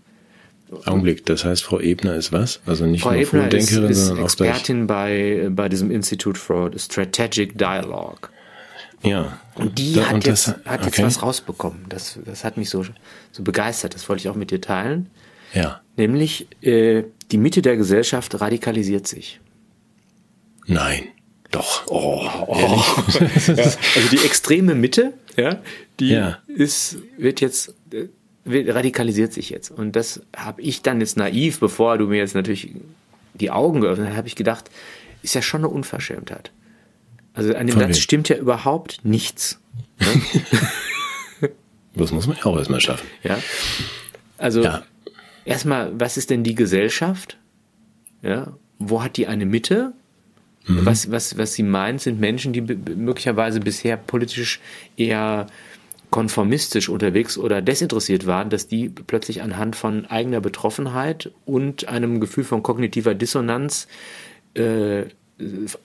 [0.84, 2.60] Augenblick, das heißt, Frau Ebner ist was?
[2.66, 6.38] Also nicht Frau nur Ebner Vordenkerin, ist, ist sondern auch Expertin bei, bei diesem Institute
[6.38, 8.28] for Strategic Dialogue.
[9.02, 9.38] Ja.
[9.54, 11.86] Und die da, hat, und jetzt, das, hat jetzt was rausbekommen.
[11.88, 12.84] Das, das hat mich so,
[13.32, 13.94] so begeistert.
[13.94, 15.10] Das wollte ich auch mit dir teilen.
[15.54, 15.80] Ja.
[15.96, 19.40] Nämlich, äh, die Mitte der Gesellschaft radikalisiert sich.
[20.66, 21.04] Nein.
[21.50, 21.86] Doch.
[21.88, 22.54] Oh, oh.
[23.48, 25.60] ja, also die extreme Mitte, ja,
[25.98, 26.38] die ja.
[26.46, 28.10] ist, wird jetzt, wird,
[28.46, 29.70] radikalisiert sich jetzt.
[29.70, 32.70] Und das habe ich dann jetzt naiv, bevor du mir jetzt natürlich
[33.34, 34.70] die Augen geöffnet hast, habe ich gedacht,
[35.22, 36.50] ist ja schon eine Unverschämtheit.
[37.34, 39.60] Also an dem Satz stimmt ja überhaupt nichts.
[40.00, 41.50] Ne?
[41.94, 43.06] das muss man ja auch erstmal schaffen.
[43.22, 43.38] Ja.
[44.36, 44.82] Also ja
[45.44, 47.36] erstmal, was ist denn die Gesellschaft?
[48.22, 49.92] Ja, wo hat die eine Mitte?
[50.66, 50.86] Mhm.
[50.86, 54.60] Was, was, was sie meint, sind Menschen, die möglicherweise bisher politisch
[54.96, 55.46] eher
[56.10, 62.44] konformistisch unterwegs oder desinteressiert waren, dass die plötzlich anhand von eigener Betroffenheit und einem Gefühl
[62.44, 63.86] von kognitiver Dissonanz
[64.54, 65.04] äh,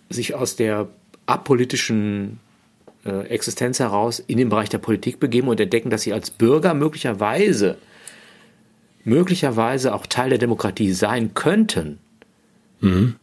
[0.10, 0.90] sich aus der
[1.28, 2.40] apolitischen
[3.06, 6.74] äh, Existenz heraus in den Bereich der Politik begeben und entdecken, dass sie als Bürger
[6.74, 7.78] möglicherweise
[9.06, 12.00] möglicherweise auch Teil der Demokratie sein könnten.
[12.82, 13.16] Mhm.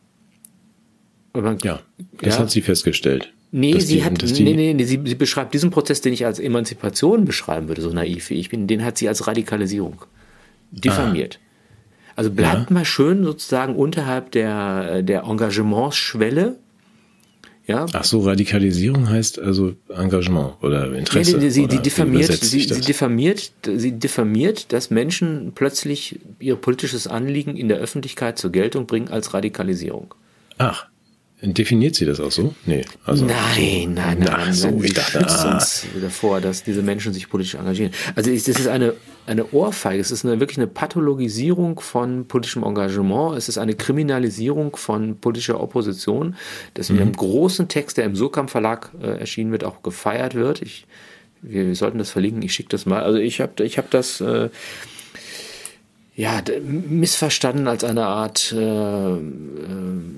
[1.34, 1.80] Man, ja,
[2.20, 3.32] das ja, hat sie festgestellt.
[3.54, 6.38] Nee, sie die, hat, nee, nee, nee, sie, sie beschreibt diesen Prozess, den ich als
[6.38, 10.02] Emanzipation beschreiben würde, so naiv wie ich bin, den hat sie als Radikalisierung
[10.70, 11.38] diffamiert.
[11.38, 12.12] Ah.
[12.16, 12.74] Also bleibt ja.
[12.74, 16.56] mal schön sozusagen unterhalb der, der Engagementsschwelle
[17.66, 17.86] ja?
[17.92, 21.38] Ach so, Radikalisierung heißt also Engagement oder Interesse.
[21.38, 27.56] Nee, sie, oder diffamiert, sie, sie, diffamiert, sie diffamiert, dass Menschen plötzlich ihr politisches Anliegen
[27.56, 30.14] in der Öffentlichkeit zur Geltung bringen als Radikalisierung.
[30.58, 30.86] Ach.
[31.44, 32.54] Definiert sie das auch so?
[32.66, 32.82] Nee.
[33.04, 34.28] Also nein, nein, nein.
[34.30, 35.54] Ach, so, ich dachte, ah.
[35.54, 37.90] uns davor, dass diese Menschen sich politisch engagieren.
[38.14, 38.94] Also das ist eine,
[39.26, 40.00] eine Ohrfeige.
[40.00, 43.36] Es ist eine, wirklich eine Pathologisierung von politischem Engagement.
[43.36, 46.36] Es ist eine Kriminalisierung von politischer Opposition,
[46.74, 46.96] das mhm.
[46.96, 50.62] in einem großen Text, der im Surkamp Verlag äh, erschienen wird, auch gefeiert wird.
[50.62, 50.86] Ich,
[51.40, 52.42] wir, wir sollten das verlinken.
[52.42, 53.02] Ich schicke das mal.
[53.02, 54.20] Also ich habe ich hab das...
[54.20, 54.48] Äh,
[56.14, 59.18] ja, missverstanden als eine Art, äh, äh,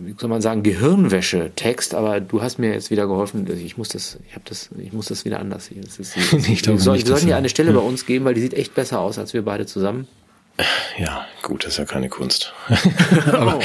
[0.04, 4.18] wie soll man sagen, Gehirnwäsche-Text, aber du hast mir jetzt wieder geholfen, ich muss das,
[4.26, 5.82] ich habe das, ich muss das wieder anders sehen.
[5.84, 6.16] Das ist,
[6.48, 7.78] ich glaube soll, nicht, wir sollten dir eine Stelle ja.
[7.78, 10.08] bei uns geben, weil die sieht echt besser aus als wir beide zusammen.
[10.98, 12.52] Ja, gut, das ist ja keine Kunst.
[13.26, 13.60] aber,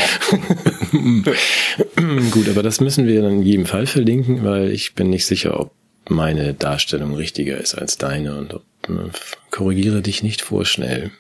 [2.32, 5.60] gut, aber das müssen wir dann in jedem Fall verlinken, weil ich bin nicht sicher,
[5.60, 5.72] ob
[6.10, 9.10] meine Darstellung richtiger ist als deine und ob, äh,
[9.52, 11.12] korrigiere dich nicht vorschnell.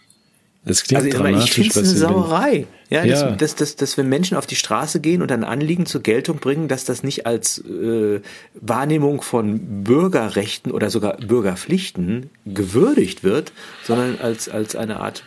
[0.66, 1.45] Das klingt also, dramatisch.
[1.45, 2.68] Ich finde es eine Sauerei.
[2.89, 3.32] Ja, ja.
[3.32, 6.38] Dass, dass, dass, dass wenn Menschen auf die Straße gehen und ein Anliegen zur Geltung
[6.38, 8.20] bringen, dass das nicht als äh,
[8.55, 13.53] Wahrnehmung von Bürgerrechten oder sogar Bürgerpflichten gewürdigt wird,
[13.84, 15.24] sondern als, als eine Art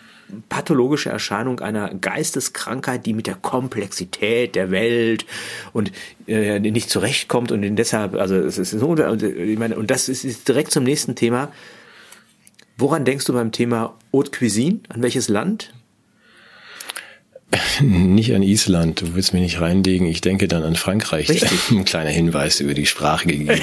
[0.48, 5.26] pathologische Erscheinung einer Geisteskrankheit, die mit der Komplexität der Welt
[5.72, 5.92] und
[6.26, 10.48] äh, nicht zurechtkommt und deshalb, also es ist so, ich meine, und das ist, ist
[10.48, 11.52] direkt zum nächsten Thema
[12.78, 14.80] Woran denkst du beim Thema Haute Cuisine?
[14.88, 15.72] An welches Land?
[17.80, 20.06] Nicht an Island, du willst mich nicht reinlegen.
[20.06, 21.28] Ich denke dann an Frankreich.
[21.28, 21.50] Richtig.
[21.70, 23.50] Ein kleiner Hinweis über die Sprache gegeben.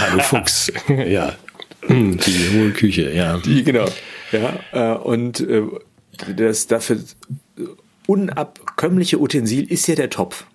[0.00, 0.72] Hallo Fuchs.
[0.88, 1.34] ja.
[1.88, 3.38] Die hohe Küche, ja.
[3.38, 3.86] Die, genau.
[4.32, 5.62] Ja, äh, und äh,
[6.34, 6.98] das dafür
[8.06, 10.46] unabkömmliche Utensil ist ja der Topf.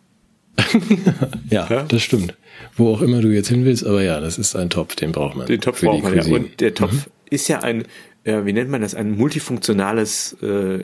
[1.49, 2.33] ja, ja, das stimmt.
[2.75, 5.37] Wo auch immer du jetzt hin willst, aber ja, das ist ein Topf, den braucht
[5.37, 5.45] man.
[5.45, 6.23] Den Topf braucht man, ja.
[6.25, 7.85] Und der Topf mhm ist ja ein,
[8.23, 10.83] äh, wie nennt man das, ein multifunktionales äh,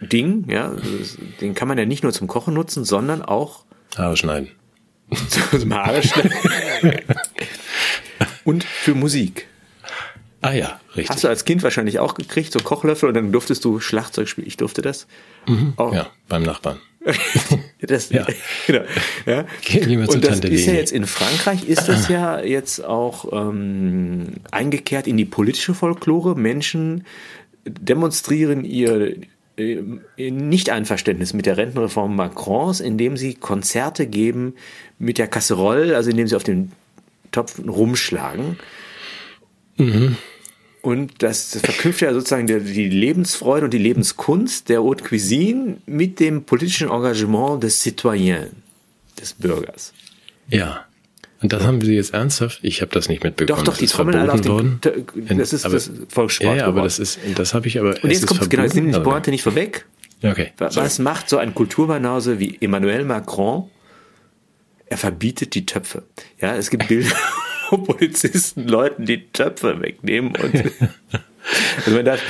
[0.00, 0.74] Ding, ja.
[1.40, 3.64] Den kann man ja nicht nur zum Kochen nutzen, sondern auch
[3.96, 4.50] Haare schneiden.
[5.50, 6.32] zum Haare schneiden.
[8.44, 9.46] und für Musik.
[10.42, 11.10] Ah ja, richtig.
[11.10, 14.46] Hast du als Kind wahrscheinlich auch gekriegt, so Kochlöffel und dann durftest du Schlagzeug spielen.
[14.46, 15.06] Ich durfte das.
[15.46, 15.94] Mhm, auch.
[15.94, 16.78] Ja, beim Nachbarn.
[17.86, 18.26] das, ja.
[18.66, 18.82] Genau.
[19.26, 19.46] Ja.
[20.06, 25.16] Und das ist ja jetzt in Frankreich ist das ja jetzt auch ähm, eingekehrt in
[25.16, 26.34] die politische Folklore.
[26.34, 27.04] Menschen
[27.64, 29.16] demonstrieren ihr
[29.56, 29.82] äh,
[30.18, 34.54] Nicht-Einverständnis mit der Rentenreform Macrons, indem sie Konzerte geben
[34.98, 36.72] mit der Kasserolle, also indem sie auf den
[37.32, 38.58] Topf rumschlagen.
[39.76, 40.16] Mhm.
[40.86, 45.78] Und das, das verknüpft ja sozusagen die, die, Lebensfreude und die Lebenskunst der Haute Cuisine
[45.84, 48.52] mit dem politischen Engagement des Citoyens,
[49.20, 49.92] des Bürgers.
[50.48, 50.84] Ja.
[51.42, 52.60] Und das haben Sie jetzt ernsthaft?
[52.62, 53.58] Ich habe das nicht mitbekommen.
[53.58, 54.78] Doch, doch, die trommeln alle auf den,
[55.36, 56.56] Das ist aber, das Volkssport.
[56.56, 58.00] Ja, ja, aber das ist, das habe ich aber.
[58.00, 59.86] Und jetzt kommt genau, jetzt nehmen die Pointe nicht vorweg.
[60.22, 60.52] Okay.
[60.58, 61.02] Was sorry.
[61.02, 63.68] macht so ein Kulturbanause wie Emmanuel Macron?
[64.86, 66.04] Er verbietet die Töpfe.
[66.40, 67.10] Ja, es gibt Bilder.
[67.86, 70.54] Polizisten Leuten die Töpfe wegnehmen und
[71.76, 72.20] also man darf,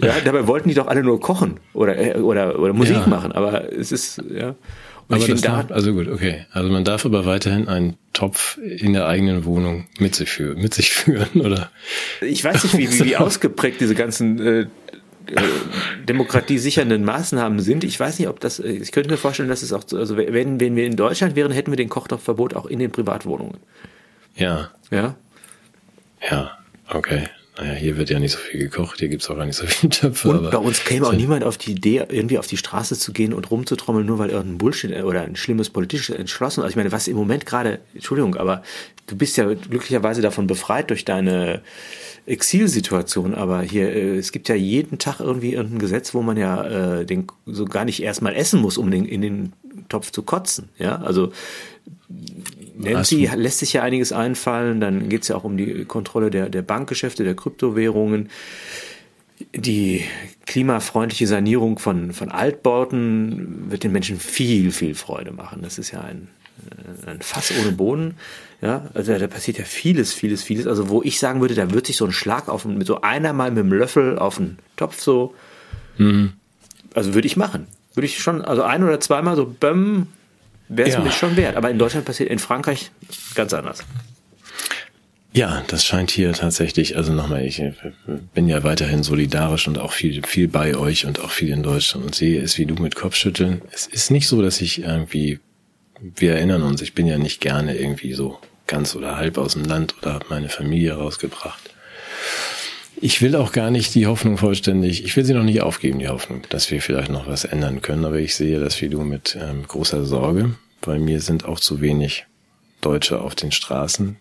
[0.00, 3.06] ja, dabei wollten die doch alle nur kochen oder äh, oder oder Musik ja.
[3.06, 4.54] machen, aber es ist ja.
[5.08, 6.46] Und aber das darf, also gut, okay.
[6.52, 10.72] Also man darf aber weiterhin einen Topf in der eigenen Wohnung mit sich führen, mit
[10.72, 11.70] sich führen, oder?
[12.20, 14.66] Ich weiß nicht, wie, wie, wie ausgeprägt diese ganzen äh, äh,
[16.08, 17.84] demokratiesichernden Maßnahmen sind.
[17.84, 20.76] Ich weiß nicht, ob das, ich könnte mir vorstellen, dass es auch, also wenn, wenn
[20.76, 23.58] wir in Deutschland wären, hätten wir den Kochtopfverbot auch in den Privatwohnungen.
[24.36, 24.70] Ja.
[24.90, 25.16] Ja?
[26.30, 26.58] Ja,
[26.88, 27.28] okay.
[27.58, 29.90] Naja, hier wird ja nicht so viel gekocht, hier gibt's auch gar nicht so viele
[29.90, 30.28] Töpfe.
[30.28, 33.34] Und bei uns käme auch niemand auf die Idee, irgendwie auf die Straße zu gehen
[33.34, 36.60] und rumzutrommeln, nur weil irgendein Bullshit oder ein schlimmes politisches entschlossen.
[36.60, 38.62] Also ich meine, was im Moment gerade, Entschuldigung, aber
[39.06, 41.60] du bist ja glücklicherweise davon befreit durch deine
[42.24, 47.00] Exilsituation, aber hier, äh, es gibt ja jeden Tag irgendwie irgendein Gesetz, wo man ja
[47.00, 49.52] äh, den so gar nicht erstmal essen muss, um den in den
[49.88, 50.70] Topf zu kotzen.
[50.78, 51.32] Ja, also
[52.82, 54.80] Nancy lässt sich ja einiges einfallen.
[54.80, 58.30] Dann geht es ja auch um die Kontrolle der, der Bankgeschäfte, der Kryptowährungen.
[59.54, 60.04] Die
[60.46, 65.62] klimafreundliche Sanierung von, von Altbauten wird den Menschen viel, viel Freude machen.
[65.62, 66.28] Das ist ja ein,
[67.06, 68.14] äh, ein Fass ohne Boden.
[68.60, 70.66] Ja, also da passiert ja vieles, vieles, vieles.
[70.66, 73.32] Also wo ich sagen würde, da wird sich so ein Schlag auf mit so einer
[73.32, 75.34] mal mit dem Löffel auf den Topf so.
[75.98, 76.34] Mhm.
[76.94, 77.66] Also würde ich machen.
[77.94, 80.06] Würde ich schon, also ein oder zweimal so bäm,
[80.76, 81.00] wäre es ja.
[81.00, 81.56] mir schon wert.
[81.56, 82.90] Aber in Deutschland passiert, in Frankreich
[83.34, 83.84] ganz anders.
[85.34, 87.72] Ja, das scheint hier tatsächlich, also nochmal, ich äh,
[88.34, 92.04] bin ja weiterhin solidarisch und auch viel, viel bei euch und auch viel in Deutschland
[92.04, 93.62] und sehe es wie du mit Kopfschütteln.
[93.72, 95.38] Es ist nicht so, dass ich irgendwie,
[96.00, 99.64] wir erinnern uns, ich bin ja nicht gerne irgendwie so ganz oder halb aus dem
[99.64, 101.70] Land oder habe meine Familie rausgebracht.
[103.04, 106.06] Ich will auch gar nicht die Hoffnung vollständig, ich will sie noch nicht aufgeben, die
[106.06, 109.66] Hoffnung, dass wir vielleicht noch was ändern können, aber ich sehe das du mit ähm,
[109.66, 110.54] großer Sorge.
[110.82, 112.26] Bei mir sind auch zu wenig
[112.80, 114.18] Deutsche auf den Straßen,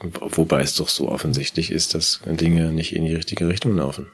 [0.00, 4.06] wobei es doch so offensichtlich ist, dass Dinge nicht in die richtige Richtung laufen.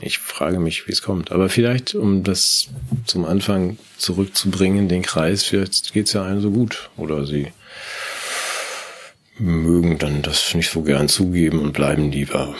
[0.00, 1.32] Ich frage mich, wie es kommt.
[1.32, 2.68] Aber vielleicht, um das
[3.04, 6.88] zum Anfang zurückzubringen, den Kreis, vielleicht geht es ja allen so gut.
[6.96, 7.48] Oder sie
[9.38, 12.54] mögen dann das nicht so gern zugeben und bleiben lieber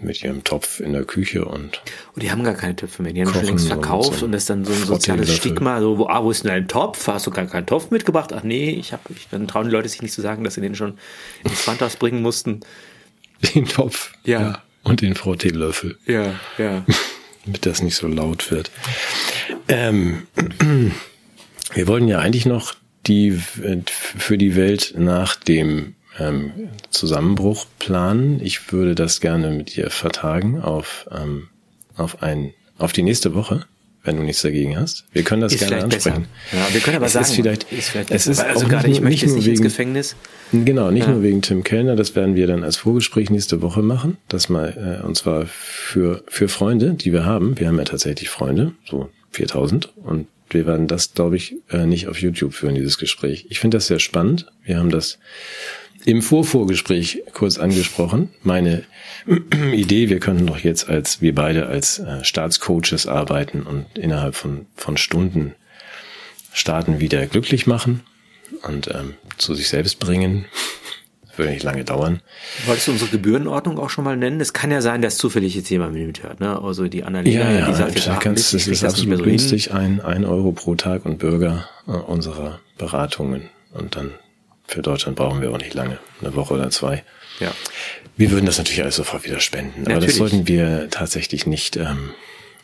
[0.00, 1.82] mit ihrem Topf in der Küche und.
[2.14, 3.12] Und die haben gar keine Töpfe mehr.
[3.12, 5.80] Die haben schon längst verkauft und, so und, das ist dann so ein soziales Stigma.
[5.80, 7.06] So, wo, ah, wo ist denn dein Topf?
[7.06, 8.32] Hast du gar keinen Topf mitgebracht?
[8.32, 10.60] Ach nee, ich habe, ich, dann trauen die Leute sich nicht zu sagen, dass sie
[10.60, 10.98] den schon
[11.44, 12.60] ins Pfandhaus bringen mussten.
[13.54, 14.14] Den Topf.
[14.24, 14.40] Ja.
[14.40, 14.62] ja.
[14.82, 15.96] Und den Frotteelöffel.
[16.06, 16.84] Ja, ja.
[17.44, 18.72] Damit das nicht so laut wird.
[19.68, 20.26] Ähm,
[21.74, 22.74] wir wollten ja eigentlich noch
[23.06, 26.52] die für die Welt nach dem ähm,
[26.90, 28.40] Zusammenbruch planen.
[28.42, 31.48] Ich würde das gerne mit dir vertagen auf, ähm,
[31.96, 33.66] auf ein, auf die nächste Woche,
[34.04, 35.04] wenn du nichts dagegen hast.
[35.12, 36.26] Wir können das ist gerne ansprechen.
[36.50, 36.58] Besser.
[36.58, 39.00] Ja, wir können aber es sagen, ist vielleicht, ist vielleicht es ist also gerade ich
[39.00, 40.16] möchte nicht, nur wegen, ins Gefängnis.
[40.52, 41.12] Genau, nicht ja.
[41.12, 44.16] nur wegen Tim Kellner, das werden wir dann als Vorgespräch nächste Woche machen.
[44.28, 47.58] Das mal, äh, und zwar für, für Freunde, die wir haben.
[47.58, 52.08] Wir haben ja tatsächlich Freunde, so 4000 und wir werden das, glaube ich, äh, nicht
[52.08, 53.46] auf YouTube führen, dieses Gespräch.
[53.50, 54.46] Ich finde das sehr spannend.
[54.64, 55.18] Wir haben das
[56.04, 58.30] im Vorvorgespräch kurz angesprochen.
[58.42, 58.84] Meine
[59.72, 64.66] Idee, wir könnten doch jetzt als, wir beide als äh, Staatscoaches arbeiten und innerhalb von,
[64.74, 65.54] von Stunden
[66.52, 68.02] Staaten wieder glücklich machen
[68.66, 70.46] und ähm, zu sich selbst bringen.
[71.26, 72.20] Das würde nicht lange dauern.
[72.66, 74.40] Wolltest du unsere Gebührenordnung auch schon mal nennen?
[74.40, 76.60] Es kann ja sein, dass zufällig jetzt jemand mithört, ne?
[76.60, 79.72] Also die Annalena, ja, ja, die sagt jetzt, ach, ganz, das ist absolut so günstig,
[79.72, 83.50] ein, ein Euro pro Tag und Bürger äh, unserer Beratungen.
[83.72, 84.12] Und dann
[84.68, 87.02] für Deutschland brauchen wir auch nicht lange, eine Woche oder zwei.
[87.40, 87.52] Ja.
[88.16, 89.96] Wir würden das natürlich alles sofort wieder spenden, natürlich.
[89.96, 92.10] aber das sollten wir tatsächlich nicht, ähm,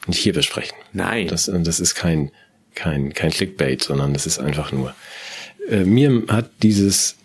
[0.07, 0.76] nicht hier besprechen.
[0.92, 1.28] Nein.
[1.28, 2.30] Das, äh, das ist kein,
[2.74, 4.94] kein, kein Clickbait, sondern das ist einfach nur.
[5.68, 7.16] Äh, mir hat dieses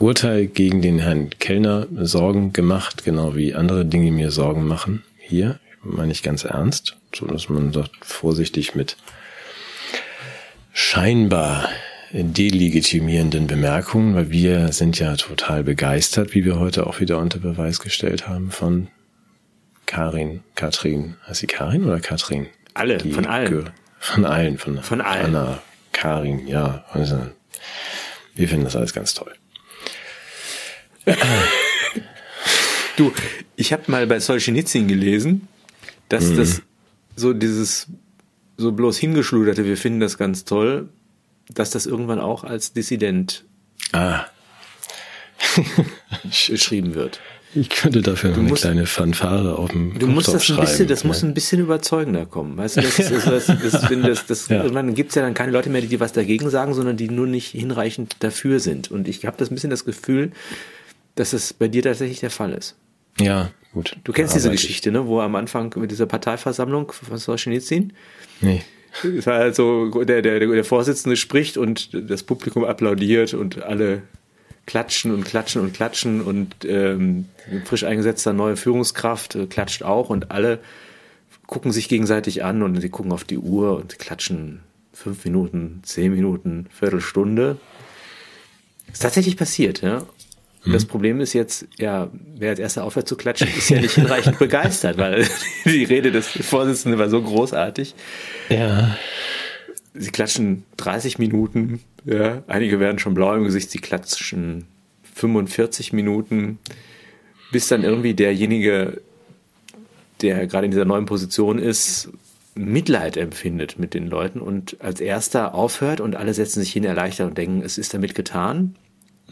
[0.00, 5.04] Urteil gegen den Herrn Kellner Sorgen gemacht, genau wie andere Dinge mir Sorgen machen.
[5.16, 8.96] Hier, meine ich ganz ernst, so dass man sagt, vorsichtig mit
[10.72, 11.68] scheinbar
[12.12, 17.80] delegitimierenden Bemerkungen, weil wir sind ja total begeistert, wie wir heute auch wieder unter Beweis
[17.80, 18.88] gestellt haben, von
[19.86, 21.16] Karin, Katrin.
[21.26, 22.48] Heißt sie Karin oder Katrin?
[22.74, 23.70] Alle, Die von allen.
[23.98, 25.36] Von allen, von, von allen.
[25.36, 26.84] Anna, Karin, ja.
[26.92, 27.18] Also,
[28.34, 29.32] wir finden das alles ganz toll.
[32.96, 33.12] du,
[33.56, 35.48] ich habe mal bei Solzhenitsyn gelesen,
[36.08, 36.36] dass mhm.
[36.36, 36.62] das
[37.16, 37.88] so dieses
[38.56, 40.88] so bloß hingeschluderte, wir finden das ganz toll,
[41.48, 43.44] dass das irgendwann auch als Dissident
[43.92, 44.24] ah.
[46.48, 47.20] geschrieben wird.
[47.54, 50.88] Ich könnte dafür noch eine musst, kleine Fanfare auf dem Du musst das ein bisschen,
[50.88, 51.08] das ja.
[51.08, 52.56] muss ein bisschen überzeugender kommen.
[52.56, 54.62] Weißt du, das, ist, das, das, das, das, ja.
[54.62, 57.26] irgendwann gibt es ja dann keine Leute mehr, die was dagegen sagen, sondern die nur
[57.26, 58.90] nicht hinreichend dafür sind.
[58.90, 60.32] Und ich habe das ein bisschen das Gefühl,
[61.14, 62.76] dass es bei dir tatsächlich der Fall ist.
[63.20, 63.96] Ja, gut.
[64.04, 67.92] Du kennst diese Geschichte, ne, wo am Anfang mit dieser Parteiversammlung von Solzhenitsyn
[68.40, 68.62] Nee.
[69.02, 74.02] Es war also, der, der, der Vorsitzende spricht und das Publikum applaudiert und alle
[74.66, 77.26] klatschen und klatschen und klatschen und ähm,
[77.64, 80.60] frisch eingesetzter neue Führungskraft äh, klatscht auch und alle
[81.46, 84.60] gucken sich gegenseitig an und sie gucken auf die Uhr und klatschen
[84.92, 87.58] fünf Minuten, zehn Minuten, Viertelstunde.
[88.92, 90.06] Ist tatsächlich passiert, ja.
[90.64, 90.72] Mhm.
[90.72, 94.38] Das Problem ist jetzt, ja, wer als erster aufhört zu klatschen, ist ja nicht hinreichend
[94.38, 95.26] begeistert, weil
[95.64, 97.94] die Rede des Vorsitzenden war so großartig.
[98.48, 98.96] Ja.
[99.94, 104.66] Sie klatschen 30 Minuten, ja, einige werden schon blau im Gesicht, sie klatschen
[105.14, 106.58] 45 Minuten,
[107.50, 109.02] bis dann irgendwie derjenige,
[110.22, 112.10] der gerade in dieser neuen Position ist,
[112.54, 117.28] Mitleid empfindet mit den Leuten und als erster aufhört und alle setzen sich hin erleichtert
[117.28, 118.76] und denken, es ist damit getan.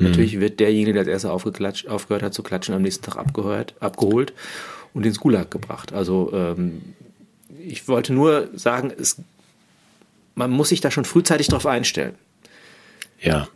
[0.01, 0.09] Mhm.
[0.09, 3.75] Natürlich wird derjenige, der als erster aufgeklatscht, aufgehört hat zu klatschen, am nächsten Tag abgehört,
[3.81, 4.33] abgeholt
[4.95, 5.93] und ins Gulag gebracht.
[5.93, 6.81] Also ähm,
[7.65, 9.17] ich wollte nur sagen, es,
[10.35, 12.15] man muss sich da schon frühzeitig drauf einstellen.
[13.21, 13.49] Ja.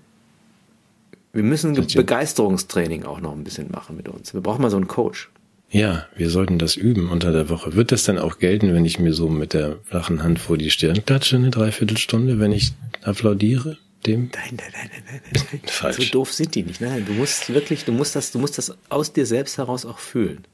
[1.32, 4.34] Wir müssen Begeisterungstraining auch noch ein bisschen machen mit uns.
[4.34, 5.30] Wir brauchen mal so einen Coach.
[5.70, 7.74] Ja, wir sollten das üben unter der Woche.
[7.74, 10.70] Wird das dann auch gelten, wenn ich mir so mit der flachen Hand vor die
[10.70, 12.72] Stirn klatsche, eine Dreiviertelstunde, wenn ich
[13.02, 13.76] applaudiere?
[14.06, 14.30] Dem?
[14.34, 15.60] Nein, nein, nein, nein, nein, nein.
[15.66, 15.96] Falsch.
[15.96, 16.80] So doof sind die nicht.
[16.80, 19.98] Nein, du musst wirklich, du musst das, du musst das aus dir selbst heraus auch
[19.98, 20.44] fühlen.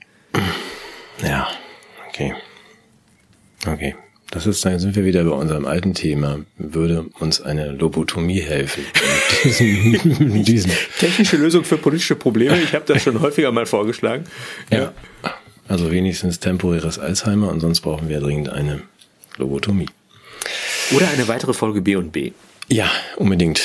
[1.22, 1.48] Ja,
[2.08, 2.34] okay.
[3.66, 3.94] Okay.
[4.30, 6.38] Das ist, dann sind wir wieder bei unserem alten Thema.
[6.56, 8.84] Würde uns eine Lobotomie helfen?
[9.44, 10.70] diesen, diesen.
[11.00, 12.60] Technische Lösung für politische Probleme.
[12.60, 14.24] Ich habe das schon häufiger mal vorgeschlagen.
[14.70, 14.78] Ja.
[14.78, 14.94] ja.
[15.66, 18.82] Also wenigstens temporäres Alzheimer und sonst brauchen wir dringend eine
[19.36, 19.88] Lobotomie.
[20.92, 22.32] Oder eine weitere Folge B und B.
[22.70, 23.62] Ja, unbedingt.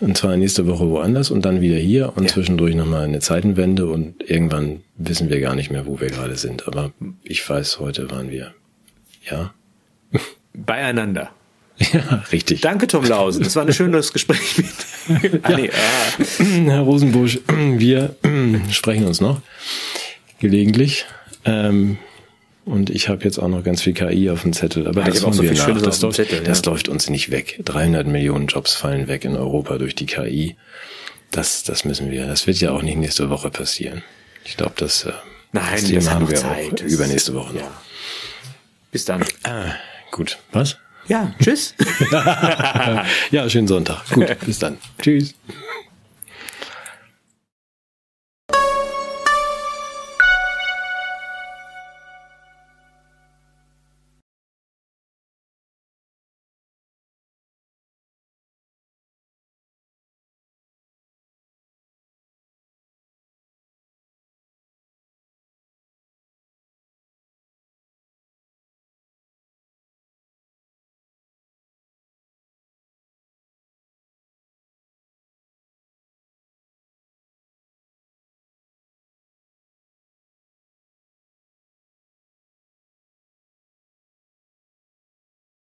[0.00, 2.28] Und zwar nächste Woche woanders und dann wieder hier und ja.
[2.28, 6.66] zwischendurch nochmal eine Zeitenwende und irgendwann wissen wir gar nicht mehr, wo wir gerade sind.
[6.66, 6.92] Aber
[7.22, 8.54] ich weiß, heute waren wir,
[9.30, 9.54] ja.
[10.54, 11.30] Beieinander.
[11.78, 12.62] Ja, richtig.
[12.62, 13.42] Danke, Tom Lausen.
[13.42, 15.40] Das war ein schönes Gespräch mit.
[15.44, 16.44] ah, nee, ah.
[16.70, 18.16] Herr Rosenbusch, wir
[18.70, 19.42] sprechen uns noch
[20.40, 21.04] gelegentlich.
[21.44, 21.98] Ähm,
[22.66, 25.20] und ich habe jetzt auch noch ganz viel KI auf dem Zettel, aber ja, das,
[25.20, 25.80] so wir nach.
[25.80, 26.70] Das, läuft, Zettel, das ja.
[26.72, 27.60] läuft uns nicht weg.
[27.64, 30.56] 300 Millionen Jobs fallen weg in Europa durch die KI.
[31.30, 32.26] Das, das müssen wir.
[32.26, 34.02] Das wird ja auch nicht nächste Woche passieren.
[34.44, 35.12] Ich glaube, das, äh,
[35.52, 36.82] Nein, das Thema haben wir Zeit.
[36.82, 37.60] auch übernächste Woche noch.
[37.60, 37.80] Ja.
[38.90, 39.24] Bis dann.
[39.44, 39.74] Ah,
[40.10, 40.38] gut.
[40.50, 40.76] Was?
[41.06, 41.74] Ja, tschüss.
[43.30, 44.10] ja, schönen Sonntag.
[44.10, 44.78] Gut, bis dann.
[45.00, 45.34] Tschüss.